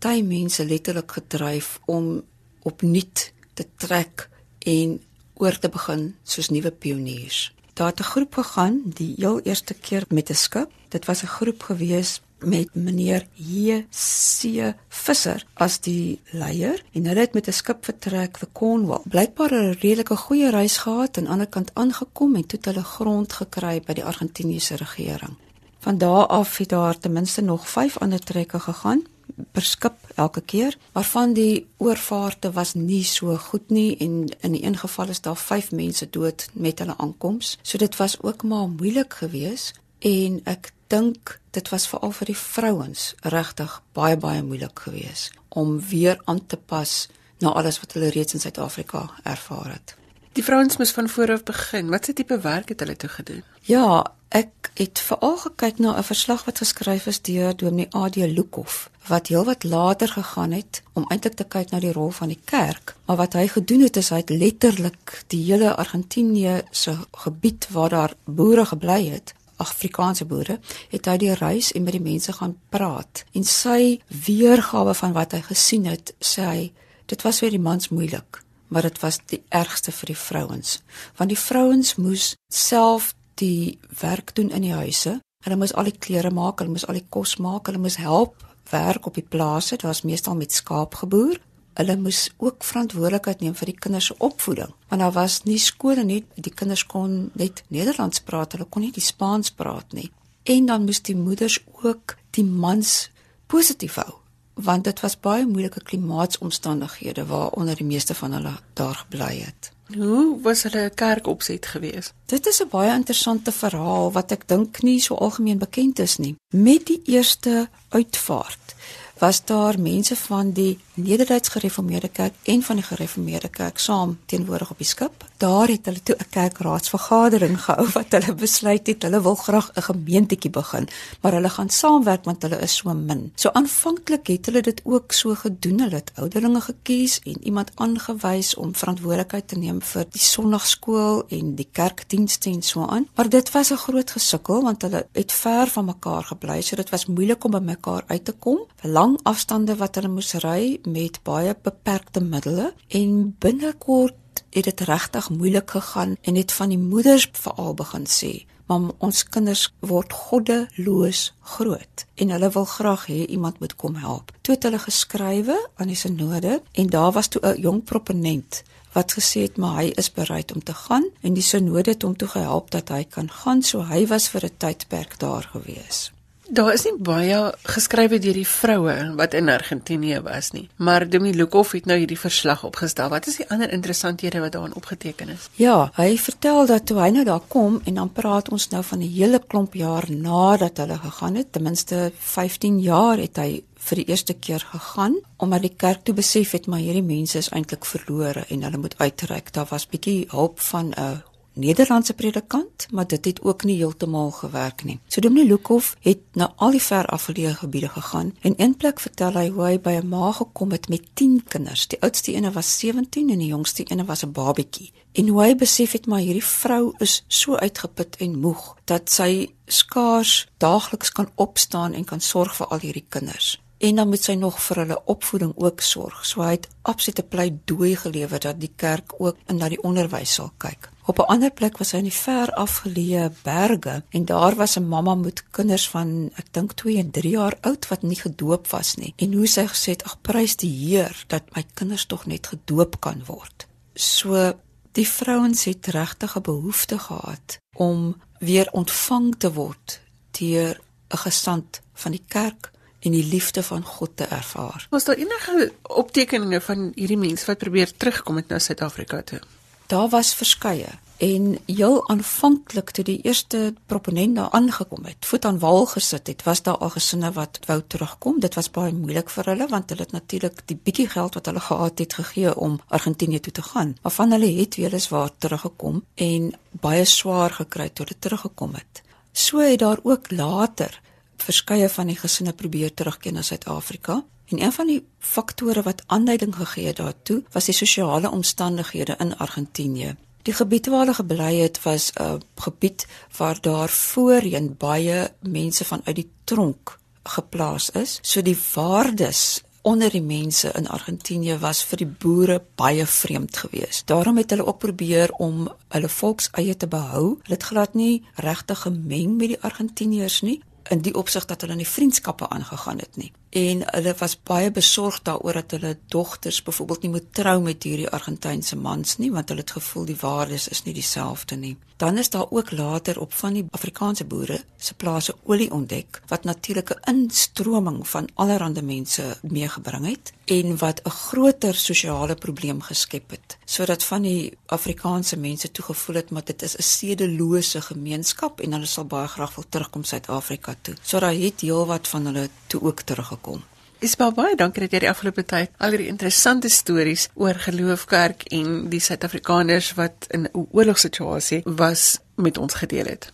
baie 0.04 0.24
mense 0.24 0.66
letterlik 0.66 1.12
gedryf 1.12 1.80
om 1.86 2.22
opnuut 2.68 3.32
te 3.58 3.66
trek 3.82 4.30
en 4.60 4.98
oor 5.42 5.58
te 5.60 5.70
begin 5.74 6.16
soos 6.24 6.50
nuwe 6.54 6.72
pioniers. 6.72 7.54
Daar 7.78 7.92
het 7.94 8.00
'n 8.00 8.12
groep 8.14 8.34
gegaan 8.34 8.82
die 9.00 9.14
heel 9.18 9.40
eerste 9.40 9.74
keer 9.74 10.04
met 10.10 10.30
'n 10.30 10.34
skip. 10.46 10.70
Dit 10.90 11.06
was 11.06 11.24
'n 11.24 11.36
groep 11.38 11.62
gewees 11.64 12.22
met 12.40 12.70
meneer 12.76 13.28
J.C. 13.34 14.74
Visser 14.88 15.46
as 15.54 15.80
die 15.80 16.20
leier 16.32 16.84
en 16.94 17.06
hulle 17.06 17.20
het 17.20 17.34
met 17.34 17.48
'n 17.48 17.52
skip 17.52 17.86
vertrek 17.86 18.38
vir 18.38 18.50
Cornwall. 18.52 19.02
Blykbaar 19.06 19.54
'n 19.54 19.78
redelike 19.80 20.16
goeie 20.16 20.50
reis 20.50 20.78
gehad 20.78 21.18
en 21.18 21.18
aan 21.18 21.24
die 21.24 21.32
ander 21.32 21.48
kant 21.48 21.72
aangekom 21.74 22.36
en 22.36 22.46
toe 22.46 22.60
hulle 22.62 22.84
grond 22.84 23.34
gekry 23.34 23.82
by 23.82 23.94
die 23.94 24.06
Argentiniese 24.06 24.76
regering. 24.76 25.36
Van 25.80 25.98
daar 25.98 26.26
af 26.26 26.58
het 26.58 26.70
daar 26.70 26.98
ten 27.00 27.12
minste 27.12 27.42
nog 27.42 27.70
5 27.70 27.98
ander 27.98 28.20
trekke 28.20 28.60
gegaan 28.60 29.04
per 29.52 29.62
skip 29.62 30.07
elke 30.18 30.42
keer, 30.42 30.78
waarvan 30.92 31.34
die 31.34 31.68
oorvaarte 31.78 32.52
was 32.52 32.74
nie 32.74 33.04
so 33.06 33.38
goed 33.38 33.70
nie 33.70 33.98
en 33.98 34.26
in 34.42 34.56
die 34.58 34.64
een 34.64 34.78
geval 34.78 35.14
is 35.14 35.22
daar 35.22 35.38
5 35.38 35.72
mense 35.72 36.10
dood 36.10 36.50
met 36.54 36.80
hulle 36.80 36.98
aankoms. 36.98 37.58
So 37.62 37.78
dit 37.78 37.96
was 37.96 38.22
ook 38.22 38.44
maar 38.44 38.68
moeilik 38.68 39.14
geweest 39.14 39.80
en 40.00 40.42
ek 40.44 40.72
dink 40.88 41.40
dit 41.52 41.70
was 41.70 41.88
veral 41.88 42.12
vir 42.12 42.32
die 42.32 42.38
vrouens 42.38 43.14
regtig 43.22 43.82
baie 43.98 44.18
baie 44.18 44.44
moeilik 44.44 44.80
geweest 44.80 45.34
om 45.50 45.80
weer 45.90 46.22
aan 46.26 46.46
te 46.46 46.58
pas 46.58 47.08
na 47.40 47.54
alles 47.54 47.80
wat 47.80 47.94
hulle 47.94 48.10
reeds 48.14 48.34
in 48.34 48.42
Suid-Afrika 48.42 49.10
ervaar 49.24 49.72
het. 49.72 49.96
Die 50.38 50.44
vrouens 50.46 50.78
moes 50.78 50.92
van 50.94 51.10
voor 51.10 51.32
af 51.32 51.44
begin. 51.44 51.90
Wat 51.90 52.06
se 52.06 52.14
tipe 52.14 52.40
werk 52.40 52.70
het 52.70 52.80
hulle 52.80 52.96
toe 52.96 53.10
gedoen? 53.10 53.44
Ja, 53.62 54.14
ek 54.30 54.72
het 54.78 55.00
veral 55.00 55.38
gekyk 55.38 55.80
na 55.80 55.98
'n 55.98 56.04
verslag 56.04 56.46
wat 56.46 56.58
geskryf 56.58 57.06
is 57.06 57.22
deur 57.22 57.56
Dominee 57.56 57.88
AD 57.92 58.16
Lukhof 58.16 58.90
wat 59.08 59.28
heelwat 59.28 59.64
later 59.64 60.08
gegaan 60.08 60.52
het 60.52 60.82
om 60.94 61.06
eintlik 61.08 61.34
te 61.34 61.44
kyk 61.44 61.72
na 61.72 61.80
die 61.80 61.92
rol 61.92 62.10
van 62.12 62.28
die 62.28 62.40
kerk. 62.46 62.96
Maar 63.06 63.16
wat 63.16 63.34
hy 63.34 63.48
gedoen 63.48 63.82
het 63.82 63.98
is 63.98 64.10
hy 64.10 64.18
het 64.18 64.30
letterlik 64.30 65.24
die 65.28 65.44
hele 65.44 65.76
Argentinië 65.76 66.62
se 66.72 66.98
gebied 67.12 67.68
waar 67.72 67.90
daar 67.90 68.14
boere 68.26 68.66
gebly 68.66 69.10
het, 69.10 69.34
Afrikaanse 69.56 70.26
boere, 70.26 70.60
het 70.90 71.06
hy 71.06 71.18
die 71.18 71.34
reis 71.34 71.72
en 71.72 71.84
met 71.84 71.94
die 71.94 72.02
mense 72.02 72.34
gaan 72.34 72.58
praat. 72.70 73.24
En 73.32 73.44
sy 73.44 74.00
weergawe 74.08 74.94
van 74.94 75.14
wat 75.14 75.32
hy 75.32 75.42
gesien 75.42 75.86
het, 75.86 76.14
sê 76.20 76.42
hy, 76.42 76.72
dit 77.06 77.22
was 77.22 77.40
vir 77.40 77.50
die 77.50 77.60
mans 77.64 77.90
moeilik 77.90 78.44
maar 78.68 78.82
dit 78.82 79.00
was 79.00 79.20
die 79.32 79.44
ergste 79.50 79.92
vir 79.92 80.12
die 80.12 80.20
vrouens 80.20 80.80
want 81.16 81.32
die 81.32 81.40
vrouens 81.40 81.96
moes 81.96 82.36
self 82.54 83.14
die 83.40 83.80
werk 84.02 84.36
doen 84.36 84.50
in 84.50 84.66
die 84.66 84.74
huise. 84.74 85.20
Hulle 85.46 85.58
moes 85.60 85.74
al 85.74 85.90
die 85.90 85.98
klere 85.98 86.32
maak 86.34 86.62
hulle 86.62 86.74
moes 86.74 86.88
al 86.88 86.98
die 87.00 87.08
kos 87.10 87.38
maak 87.38 87.70
hulle 87.70 87.82
moes 87.82 88.00
help 88.02 88.44
werk 88.72 89.06
op 89.08 89.16
die 89.16 89.24
plase 89.24 89.78
daar's 89.80 90.04
meestal 90.04 90.36
met 90.36 90.52
skaap 90.52 90.98
geboer 91.00 91.38
hulle 91.78 91.96
moes 92.02 92.28
ook 92.38 92.66
verantwoordelikheid 92.66 93.42
neem 93.42 93.56
vir 93.58 93.72
die 93.72 93.78
kinders 93.78 94.10
se 94.10 94.16
opvoeding. 94.18 94.72
Want 94.90 95.02
daar 95.02 95.14
was 95.14 95.44
nie 95.46 95.60
skole 95.62 96.04
nie 96.04 96.24
die 96.36 96.54
kinders 96.54 96.86
kon 96.90 97.30
net 97.38 97.64
Nederlands 97.74 98.24
praat 98.26 98.56
hulle 98.56 98.66
kon 98.70 98.86
nie 98.86 98.94
die 98.96 99.06
Spaans 99.06 99.54
praat 99.54 99.94
nie. 99.94 100.10
En 100.44 100.66
dan 100.66 100.88
moes 100.88 101.04
die 101.06 101.16
moeders 101.16 101.60
ook 101.84 102.18
die 102.38 102.46
mans 102.46 103.12
positief 103.48 104.00
hou 104.02 104.14
want 104.58 104.88
dit 104.90 105.00
was 105.06 105.14
baie 105.22 105.46
moeilike 105.46 105.84
klimaatsomstandighede 105.86 107.28
waaronder 107.30 107.78
die 107.78 107.86
meeste 107.86 108.16
van 108.18 108.34
hulle 108.34 108.56
daar 108.74 108.96
gebly 109.04 109.36
het. 109.46 109.70
Hoe 109.96 110.42
was 110.42 110.64
hulle 110.64 110.92
kerk 110.96 111.28
opset 111.28 111.66
geweest? 111.66 112.14
Dit 112.26 112.48
is 112.48 112.62
'n 112.62 112.68
baie 112.70 112.94
interessante 112.94 113.52
verhaal 113.52 114.12
wat 114.12 114.32
ek 114.32 114.48
dink 114.48 114.82
nie 114.82 115.00
so 115.00 115.16
algemeen 115.16 115.58
bekend 115.58 116.00
is 116.00 116.18
nie. 116.18 116.36
Met 116.54 116.86
die 116.86 117.02
eerste 117.06 117.70
uitvaart 117.90 118.76
was 119.18 119.46
daar 119.46 119.80
mense 119.80 120.16
van 120.16 120.52
die 120.52 120.80
Nederduits 120.98 121.50
Gereformeerde 121.50 122.08
Kerk 122.10 122.34
en 122.44 122.64
van 122.64 122.76
die 122.76 122.84
Gereformeerde 122.86 123.50
Kerk 123.54 123.78
saam 123.78 124.16
teenwoordig 124.26 124.72
op 124.72 124.80
die 124.82 124.88
skip. 124.88 125.26
Daar 125.38 125.70
het 125.70 125.86
hulle 125.86 126.02
toe 126.04 126.16
'n 126.18 126.30
kerkraadsvergadering 126.30 127.62
gehou 127.62 127.86
wat 127.94 128.12
hulle 128.12 128.34
besluit 128.34 128.88
het 128.88 129.04
hulle 129.04 129.22
wil 129.22 129.36
graag 129.36 129.72
'n 129.76 129.82
gemeentetjie 129.82 130.50
begin, 130.50 130.88
maar 131.22 131.32
hulle 131.32 131.50
gaan 131.50 131.70
saamwerk 131.70 132.24
want 132.24 132.42
hulle 132.42 132.60
is 132.60 132.76
so 132.76 132.94
min. 132.94 133.32
So 133.36 133.50
aanvanklik 133.50 134.28
het 134.28 134.46
hulle 134.46 134.62
dit 134.62 134.82
ook 134.84 135.12
so 135.12 135.36
gedoen. 135.36 135.80
Hulle 135.80 135.96
het 135.96 136.12
ouderlinge 136.16 136.62
gekies 136.62 137.20
en 137.24 137.44
iemand 137.44 137.72
aangewys 137.76 138.56
om 138.56 138.76
verantwoordelikheid 138.76 139.48
te 139.48 139.58
neem 139.58 139.82
vir 139.82 140.06
die 140.10 140.22
sonnaarskool 140.22 141.28
en 141.30 141.56
die 141.56 141.70
kerkdienste 141.72 142.50
en 142.50 142.62
so 142.62 142.86
aan. 142.86 143.08
Maar 143.16 143.30
dit 143.30 143.52
was 143.52 143.72
'n 143.72 143.78
groot 143.78 144.12
gesukkel 144.12 144.62
want 144.62 144.82
hulle 144.82 145.08
het 145.12 145.32
ver 145.32 145.68
van 145.68 145.86
mekaar 145.86 146.24
gebly, 146.24 146.62
so 146.62 146.76
dit 146.76 146.90
was 146.90 147.06
moeilik 147.06 147.44
om 147.44 147.52
by 147.52 147.60
mekaar 147.60 148.04
uit 148.08 148.26
te 148.26 148.32
kom. 148.32 148.60
Lang 148.82 149.20
afstande 149.24 149.76
wat 149.76 149.96
hulle 149.96 150.08
moes 150.08 150.34
ry 150.34 150.80
met 150.92 151.20
baie 151.24 151.56
beperkte 151.62 152.22
middele 152.22 152.74
en 152.88 153.36
binnekort 153.40 154.44
het 154.50 154.64
dit 154.64 154.82
regtig 154.90 155.30
moeilik 155.30 155.70
gegaan 155.70 156.16
en 156.22 156.36
het 156.36 156.52
van 156.52 156.70
die 156.70 156.82
moeders 156.82 157.30
veral 157.32 157.74
begin 157.74 158.08
sê 158.08 158.34
maar 158.68 158.92
ons 159.04 159.24
kinders 159.32 159.68
word 159.80 160.14
goddeloos 160.14 161.22
groot 161.56 162.04
en 162.20 162.34
hulle 162.36 162.50
wil 162.56 162.66
graag 162.68 163.06
hê 163.12 163.20
iemand 163.26 163.60
moet 163.64 163.76
kom 163.80 163.96
help. 164.02 164.34
Toe 164.42 164.56
het 164.56 164.68
hulle 164.68 164.82
geskrywe 164.84 165.56
aan 165.80 165.92
die 165.92 166.00
sinode 166.00 166.60
en 166.72 166.92
daar 166.92 167.14
was 167.16 167.32
toe 167.32 167.42
'n 167.44 167.62
jong 167.62 167.84
proponent 167.84 168.64
wat 168.94 169.14
gesê 169.20 169.48
het 169.48 169.58
maar 169.58 169.76
hy 169.80 169.88
is 169.96 170.12
bereid 170.12 170.54
om 170.56 170.64
te 170.64 170.74
gaan 170.74 171.06
en 171.22 171.34
die 171.34 171.44
sinode 171.44 171.92
het 171.92 172.02
hom 172.02 172.16
toe 172.16 172.28
gehelp 172.28 172.72
dat 172.72 172.90
hy 172.90 173.04
kan 173.04 173.30
gaan 173.30 173.62
so 173.62 173.84
hy 173.84 174.08
was 174.08 174.28
vir 174.28 174.46
'n 174.46 174.58
tydperk 174.58 175.20
daar 175.20 175.50
gewees. 175.54 176.12
Daar 176.50 176.74
is 176.74 176.86
nie 176.88 176.94
baie 177.04 177.38
geskrywe 177.68 178.22
deur 178.24 178.38
die 178.38 178.48
vroue 178.48 178.94
wat 179.20 179.34
in 179.36 179.50
Argentinië 179.52 180.22
was 180.24 180.54
nie, 180.56 180.70
maar 180.80 181.04
Dominee 181.10 181.36
Lukhof 181.36 181.74
het 181.76 181.90
nou 181.90 181.98
hierdie 182.00 182.20
verslag 182.20 182.64
opgestel. 182.64 183.10
Wat 183.12 183.28
is 183.28 183.36
die 183.42 183.48
ander 183.52 183.72
interessanthede 183.76 184.40
wat 184.40 184.56
daarin 184.56 184.76
opgeteken 184.80 185.34
is? 185.34 185.50
Ja, 185.60 185.90
hy 186.00 186.16
vertel 186.18 186.66
dat 186.70 186.86
toe 186.88 187.02
hy 187.02 187.10
nou 187.18 187.26
daar 187.28 187.44
kom 187.52 187.82
en 187.84 188.00
dan 188.00 188.14
praat 188.16 188.48
ons 188.56 188.70
nou 188.72 188.84
van 188.84 189.04
'n 189.04 189.12
hele 189.12 189.42
klomp 189.48 189.76
jaar 189.76 190.08
nadat 190.12 190.78
hulle 190.78 190.98
gegaan 190.98 191.36
het, 191.36 191.52
ten 191.52 191.64
minste 191.64 192.12
15 192.18 192.80
jaar 192.80 193.18
het 193.18 193.38
hy 193.38 193.64
vir 193.76 193.96
die 193.96 194.08
eerste 194.08 194.34
keer 194.34 194.64
gegaan 194.72 195.20
omdat 195.38 195.62
die 195.62 195.76
kerk 195.76 196.04
toe 196.04 196.16
besef 196.16 196.52
het 196.52 196.68
maar 196.68 196.80
hierdie 196.80 197.04
mense 197.04 197.38
is 197.38 197.50
eintlik 197.50 197.86
verlore 197.86 198.46
en 198.50 198.64
hulle 198.64 198.78
moet 198.78 198.98
uitreik. 198.98 199.54
Daar 199.54 199.68
was 199.70 199.88
bietjie 199.88 200.28
hulp 200.30 200.60
van 200.60 200.94
'n 200.96 201.24
Nederlandse 201.58 202.14
predikant, 202.14 202.88
maar 202.92 203.08
dit 203.08 203.26
het 203.26 203.42
ook 203.42 203.64
nie 203.64 203.78
heeltemal 203.78 204.32
gewerk 204.32 204.84
nie. 204.84 205.00
So 205.08 205.22
Dominee 205.22 205.48
Lukhof 205.48 205.96
het 206.06 206.20
na 206.34 206.52
al 206.56 206.72
die 206.78 206.82
ver 206.82 207.06
afgeleë 207.06 207.56
gebiede 207.62 207.90
gegaan 207.90 208.34
en 208.42 208.54
een 208.58 208.76
plek 208.78 209.00
vertel 209.00 209.34
hy 209.40 209.48
hoe 209.50 209.66
hy 209.66 209.80
by 209.80 209.98
'n 209.98 210.08
ma 210.10 210.32
gekom 210.32 210.72
het 210.72 210.90
met 210.90 211.10
10 211.14 211.44
kinders. 211.48 211.88
Die 211.88 212.02
oudste 212.02 212.34
ene 212.34 212.52
was 212.52 212.80
17 212.80 213.30
en 213.30 213.40
die 213.40 213.48
jongste 213.48 213.84
ene 213.84 214.06
was 214.06 214.24
'n 214.24 214.32
babatjie. 214.32 214.92
En 215.12 215.28
hoe 215.28 215.44
hy 215.44 215.56
besef 215.56 215.92
het 215.92 216.06
maar 216.06 216.20
hierdie 216.20 216.44
vrou 216.44 216.94
is 216.98 217.24
so 217.28 217.56
uitgeput 217.56 218.16
en 218.16 218.40
moeg 218.40 218.76
dat 218.86 219.10
sy 219.10 219.50
skaars 219.66 220.48
daagliks 220.58 221.12
kan 221.12 221.30
opstaan 221.36 221.94
en 221.94 222.04
kan 222.04 222.22
sorg 222.22 222.56
vir 222.56 222.68
al 222.68 222.80
hierdie 222.80 223.06
kinders 223.10 223.60
en 223.78 223.96
dan 223.96 224.10
moet 224.10 224.24
sy 224.24 224.34
nog 224.34 224.60
vir 224.62 224.82
hulle 224.84 225.02
opvoeding 225.06 225.54
ook 225.56 225.82
sorg. 225.82 226.26
So 226.26 226.42
hy 226.42 226.56
het 226.58 226.68
absolute 226.82 227.24
pleidooi 227.24 227.96
gelewer 227.96 228.40
dat 228.40 228.60
die 228.60 228.72
kerk 228.76 229.14
ook 229.18 229.38
in 229.48 229.62
na 229.62 229.70
die 229.70 229.82
onderwys 229.82 230.34
sal 230.34 230.52
kyk. 230.58 230.90
Op 231.08 231.20
'n 231.20 231.32
ander 231.34 231.52
plek 231.52 231.78
was 231.78 231.92
hy 231.92 231.98
in 231.98 232.10
die 232.10 232.22
ver 232.26 232.52
afgeleë 232.52 233.32
berge 233.44 234.04
en 234.10 234.26
daar 234.26 234.56
was 234.56 234.76
'n 234.76 234.88
mamma 234.88 235.16
met 235.16 235.44
kinders 235.52 235.90
van 235.90 236.32
ek 236.36 236.48
dink 236.52 236.74
2 236.74 236.98
en 236.98 237.12
3 237.12 237.30
jaar 237.30 237.58
oud 237.62 237.88
wat 237.88 238.02
nie 238.02 238.20
gedoop 238.20 238.68
was 238.68 238.96
nie. 238.96 239.14
En 239.16 239.34
hoe 239.34 239.48
sy 239.48 239.66
gesê 239.68 239.90
het: 239.92 240.04
"Ag 240.04 240.22
prys 240.22 240.56
die 240.56 240.72
Heer 240.72 241.24
dat 241.28 241.44
my 241.56 241.64
kinders 241.74 242.06
tog 242.06 242.26
net 242.26 242.48
gedoop 242.48 243.00
kan 243.00 243.24
word." 243.26 243.68
So 243.94 244.54
die 244.92 245.08
vrouens 245.08 245.64
het 245.64 245.86
regtig 245.86 246.36
'n 246.36 246.42
behoefte 246.42 247.00
gehad 247.00 247.60
om 247.74 248.22
weer 248.40 248.68
ontvang 248.72 249.36
te 249.38 249.54
word 249.54 250.00
deur 250.32 250.82
'n 251.10 251.18
gesant 251.18 251.82
van 251.94 252.12
die 252.12 252.24
kerk 252.28 252.72
en 253.00 253.12
die 253.12 253.26
liefde 253.26 253.64
van 253.64 253.84
God 253.84 254.12
te 254.16 254.24
ervaar. 254.24 254.88
Was 254.90 255.04
daar 255.04 255.16
enige 255.16 255.74
optekeninge 255.82 256.62
van 256.62 256.92
hierdie 256.96 257.18
mense 257.18 257.46
wat 257.46 257.58
probeer 257.58 257.98
terugkom 257.98 258.34
met 258.36 258.48
na 258.48 258.60
Suid-Afrika 258.60 259.22
toe? 259.22 259.40
Daar 259.88 260.10
was 260.10 260.34
verskeie 260.36 260.90
en 261.18 261.58
heel 261.66 262.10
aanvanklik 262.10 262.90
toe 262.92 263.04
die 263.04 263.22
eerste 263.22 263.74
proponent 263.86 264.36
daar 264.36 264.50
aangekom 264.52 265.06
het, 265.08 265.26
voet 265.26 265.46
aan 265.46 265.60
wal 265.60 265.86
gesit 265.86 266.28
het, 266.28 266.44
was 266.44 266.62
daar 266.62 266.78
al 266.78 266.90
gesinne 266.90 267.32
wat 267.32 267.60
wou 267.66 267.80
terugkom. 267.88 268.40
Dit 268.40 268.54
was 268.60 268.70
baie 268.72 268.94
moeilik 268.94 269.32
vir 269.32 269.50
hulle 269.52 269.68
want 269.72 269.90
hulle 269.90 270.04
het 270.04 270.12
natuurlik 270.12 270.60
die 270.68 270.78
bietjie 270.84 271.08
geld 271.10 271.40
wat 271.40 271.46
hulle 271.46 271.64
gehad 271.70 272.04
het 272.04 272.14
gegee 272.20 272.54
om 272.56 272.80
Argentinië 272.88 273.40
toe 273.40 273.54
te 273.54 273.62
gaan. 273.62 273.96
Maar 274.02 274.12
van 274.12 274.32
hulle 274.32 274.52
het 274.60 274.76
weliswaar 274.76 275.32
teruggekom 275.38 276.04
en 276.16 276.54
baie 276.72 277.06
swaar 277.06 277.56
gekry 277.64 277.90
toe 277.90 278.06
hulle 278.06 278.20
teruggekom 278.20 278.76
het. 278.76 279.04
So 279.32 279.64
het 279.64 279.80
daar 279.80 280.00
ook 280.04 280.32
later 280.32 281.02
verskeie 281.38 281.90
van 281.90 282.12
die 282.12 282.20
gesinne 282.20 282.54
probeer 282.54 282.94
terugkeer 282.94 283.34
na 283.34 283.42
Suid-Afrika. 283.42 284.24
En 284.48 284.62
een 284.62 284.72
van 284.72 284.88
die 284.88 285.06
faktore 285.20 285.82
wat 285.82 286.04
aanleiding 286.06 286.56
gegee 286.56 286.86
het 286.86 286.96
daartoe, 286.96 287.44
was 287.52 287.66
die 287.66 287.74
sosiale 287.74 288.32
omstandighede 288.32 289.16
in 289.20 289.38
Argentinië. 289.38 290.16
Die 290.48 290.54
gebied 290.54 290.88
waar 290.88 291.00
hulle 291.00 291.14
gebly 291.14 291.56
het 291.60 291.82
was 291.84 292.12
'n 292.16 292.42
gebied 292.56 293.08
waar 293.38 293.62
daar 293.62 293.90
voorheen 293.90 294.76
baie 294.78 295.32
mense 295.42 295.86
vanuit 295.86 296.16
die 296.16 296.32
tronk 296.44 297.00
geplaas 297.24 297.90
is. 297.90 298.20
So 298.22 298.42
die 298.42 298.58
waardes 298.74 299.62
onder 299.82 300.12
die 300.12 300.22
mense 300.22 300.72
in 300.76 300.88
Argentinië 300.88 301.58
was 301.58 301.84
vir 301.84 301.98
die 301.98 302.08
boere 302.08 302.62
baie 302.76 303.06
vreemd 303.06 303.58
geweest. 303.58 304.08
Daarom 304.08 304.38
het 304.38 304.50
hulle 304.50 304.66
ook 304.66 304.78
probeer 304.78 305.32
om 305.32 305.70
hulle 305.88 306.10
volkseie 306.10 306.78
te 306.78 306.88
behou. 306.88 307.24
Hulle 307.44 307.56
het 307.56 307.64
glad 307.64 307.94
nie 307.94 308.24
regtig 308.36 308.82
gemeng 308.82 309.38
met 309.38 309.48
die 309.48 309.62
Argentiniërs 309.62 310.42
nie, 310.42 310.62
in 310.90 311.02
die 311.02 311.14
opsig 311.16 311.46
dat 311.46 311.62
hulle 311.62 311.76
nie 311.76 311.88
vriendskappe 311.88 312.50
aangegaan 312.50 313.00
het 313.00 313.18
nie. 313.18 313.32
En 313.50 313.84
hulle 313.86 314.16
was 314.20 314.38
baie 314.44 314.72
besorgd 314.72 315.26
daaroor 315.26 315.54
dat 315.54 315.72
hulle 315.72 315.98
dogters 316.08 316.64
byvoorbeeld 316.64 317.02
nie 317.02 317.12
moet 317.12 317.34
trou 317.34 317.62
met 317.62 317.84
hierdie 317.84 318.10
Argentynse 318.10 318.76
mans 318.76 319.18
nie, 319.18 319.32
want 319.32 319.50
hulle 319.50 319.62
het 319.66 319.78
gevoel 319.80 320.06
die 320.06 320.20
waardes 320.22 320.68
is 320.68 320.84
nie 320.84 320.94
dieselfde 320.94 321.56
nie. 321.56 321.78
Dan 321.98 322.18
is 322.18 322.30
daar 322.30 322.46
ook 322.50 322.72
later 322.72 323.20
op 323.20 323.34
van 323.34 323.54
die 323.54 323.66
Afrikaanse 323.70 324.26
boere 324.26 324.64
se 324.78 324.94
plase 324.94 325.36
olie 325.44 325.72
ontdek 325.72 326.22
wat 326.28 326.44
natuurlike 326.44 326.98
instroming 327.10 328.08
van 328.08 328.30
allerlei 328.34 328.82
mense 328.82 329.38
meegebring 329.42 330.06
het 330.06 330.34
en 330.46 330.78
wat 330.78 331.02
'n 331.04 331.10
groter 331.10 331.76
sosiale 331.76 332.36
probleem 332.36 332.82
geskep 332.82 333.30
het 333.30 333.58
sodat 333.66 334.04
van 334.04 334.22
die 334.22 334.58
Afrikaanse 334.66 335.38
mense 335.38 335.72
toe 335.72 335.86
gevoel 335.86 336.16
het 336.16 336.30
maar 336.30 336.46
dit 336.46 336.62
is 336.62 336.78
'n 336.78 336.82
sedelose 336.82 337.82
gemeenskap 337.82 338.62
en 338.62 338.72
hulle 338.72 338.86
sal 338.86 339.06
baie 339.06 339.28
graag 339.28 339.56
wil 339.56 339.66
terugkom 339.70 340.04
Suid-Afrika 340.04 340.76
toe. 340.82 340.96
So 341.02 341.20
daar 341.20 341.34
het 341.34 341.62
heelwat 341.62 342.08
van 342.08 342.26
hulle 342.26 342.50
toe 342.68 342.82
ook 342.82 343.02
teruggekom. 343.02 343.64
Isbel 344.00 344.30
baie 344.38 344.54
dankie 344.54 344.84
dat 344.84 344.94
jy 344.94 345.00
die 345.02 345.10
afgelope 345.10 345.42
tyd 345.50 345.72
al 345.82 345.96
hierdie 345.96 346.12
interessante 346.12 346.70
stories 346.70 347.28
oor 347.34 347.58
geloofkerk 347.64 348.44
en 348.54 348.92
die 348.92 349.02
Suid-Afrikaners 349.02 349.96
wat 349.98 350.28
in 350.30 350.46
'n 350.46 350.68
oorlogssituasie 350.72 351.62
was 351.66 352.20
met 352.36 352.58
ons 352.58 352.74
gedeel 352.74 353.06
het. 353.06 353.32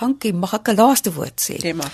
Dankie, 0.00 0.32
mag 0.32 0.54
ek 0.54 0.68
'n 0.68 0.76
laaste 0.76 1.12
woord 1.12 1.40
sê? 1.40 1.62
Jy 1.62 1.72
mag. 1.72 1.92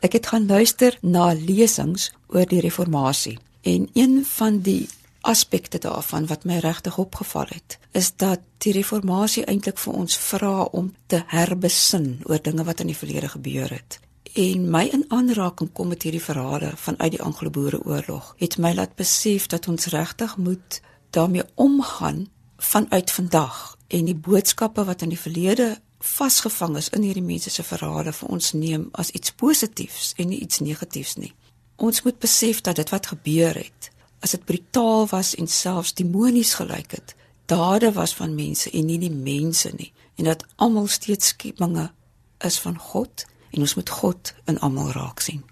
Ek 0.00 0.12
het 0.12 0.26
gaan 0.26 0.46
luister 0.46 0.98
na 1.00 1.32
lesings 1.34 2.12
oor 2.28 2.46
die 2.46 2.60
reformatie 2.60 3.38
en 3.62 3.88
een 3.94 4.24
van 4.24 4.60
die 4.60 4.88
aspekte 5.20 5.78
daarvan 5.78 6.26
wat 6.26 6.44
my 6.44 6.58
regtig 6.58 6.98
opgeval 6.98 7.46
het, 7.48 7.78
is 7.92 8.12
dat 8.16 8.40
die 8.58 8.72
reformatie 8.72 9.44
eintlik 9.44 9.78
vir 9.78 9.92
ons 9.92 10.16
vra 10.16 10.62
om 10.62 10.94
te 11.06 11.22
herbesin 11.26 12.20
oor 12.24 12.42
dinge 12.42 12.64
wat 12.64 12.80
in 12.80 12.86
die 12.86 12.96
verlede 12.96 13.28
gebeur 13.28 13.70
het. 13.70 13.98
En 14.34 14.70
my 14.70 14.88
in 14.90 15.04
aanraking 15.08 15.68
kom 15.72 15.88
met 15.88 16.02
hierdie 16.02 16.22
verhale 16.22 16.72
vanuit 16.74 17.12
die 17.14 17.22
Anglo-Boereoorlog, 17.22 18.32
het 18.38 18.56
my 18.58 18.72
laat 18.74 18.96
besef 18.98 19.46
dat 19.46 19.68
ons 19.70 19.86
regtig 19.86 20.36
moet 20.36 20.80
daarmee 21.14 21.44
omgaan 21.54 22.26
vanuit 22.56 23.10
vandag 23.10 23.76
en 23.86 24.08
die 24.10 24.16
boodskappe 24.16 24.84
wat 24.84 25.04
in 25.06 25.12
die 25.12 25.18
verlede 25.18 25.68
vasgevang 25.98 26.74
is 26.76 26.88
in 26.88 27.06
hierdie 27.06 27.22
mense 27.22 27.50
se 27.50 27.62
verhale 27.62 28.12
vir 28.12 28.32
ons 28.34 28.48
neem 28.58 28.88
as 28.92 29.12
iets 29.14 29.30
positiefs 29.30 30.08
en 30.18 30.28
nie 30.28 30.40
iets 30.42 30.58
negatiefs 30.58 31.14
nie. 31.14 31.30
Ons 31.76 32.02
moet 32.02 32.18
besef 32.18 32.58
dat 32.60 32.80
dit 32.82 32.90
wat 32.90 33.06
gebeur 33.12 33.54
het, 33.54 33.90
as 34.18 34.34
dit 34.34 34.44
brutaal 34.44 35.06
was 35.12 35.36
en 35.38 35.46
selfs 35.46 35.94
demonies 35.94 36.56
gelyk 36.58 36.96
het, 36.98 37.14
dade 37.46 37.92
was 37.92 38.16
van 38.18 38.34
mense 38.34 38.70
en 38.70 38.90
nie 38.90 38.98
die 38.98 39.14
mense 39.14 39.70
nie 39.78 39.92
en 40.18 40.26
dat 40.32 40.42
almal 40.56 40.90
steeds 40.90 41.30
skepinge 41.36 41.86
is 42.42 42.58
van 42.58 42.78
God 42.78 43.26
en 43.54 43.60
ons 43.60 43.74
moet 43.78 43.90
God 43.90 44.34
in 44.50 44.58
almal 44.58 44.90
raak 44.92 45.22
sien. 45.24 45.44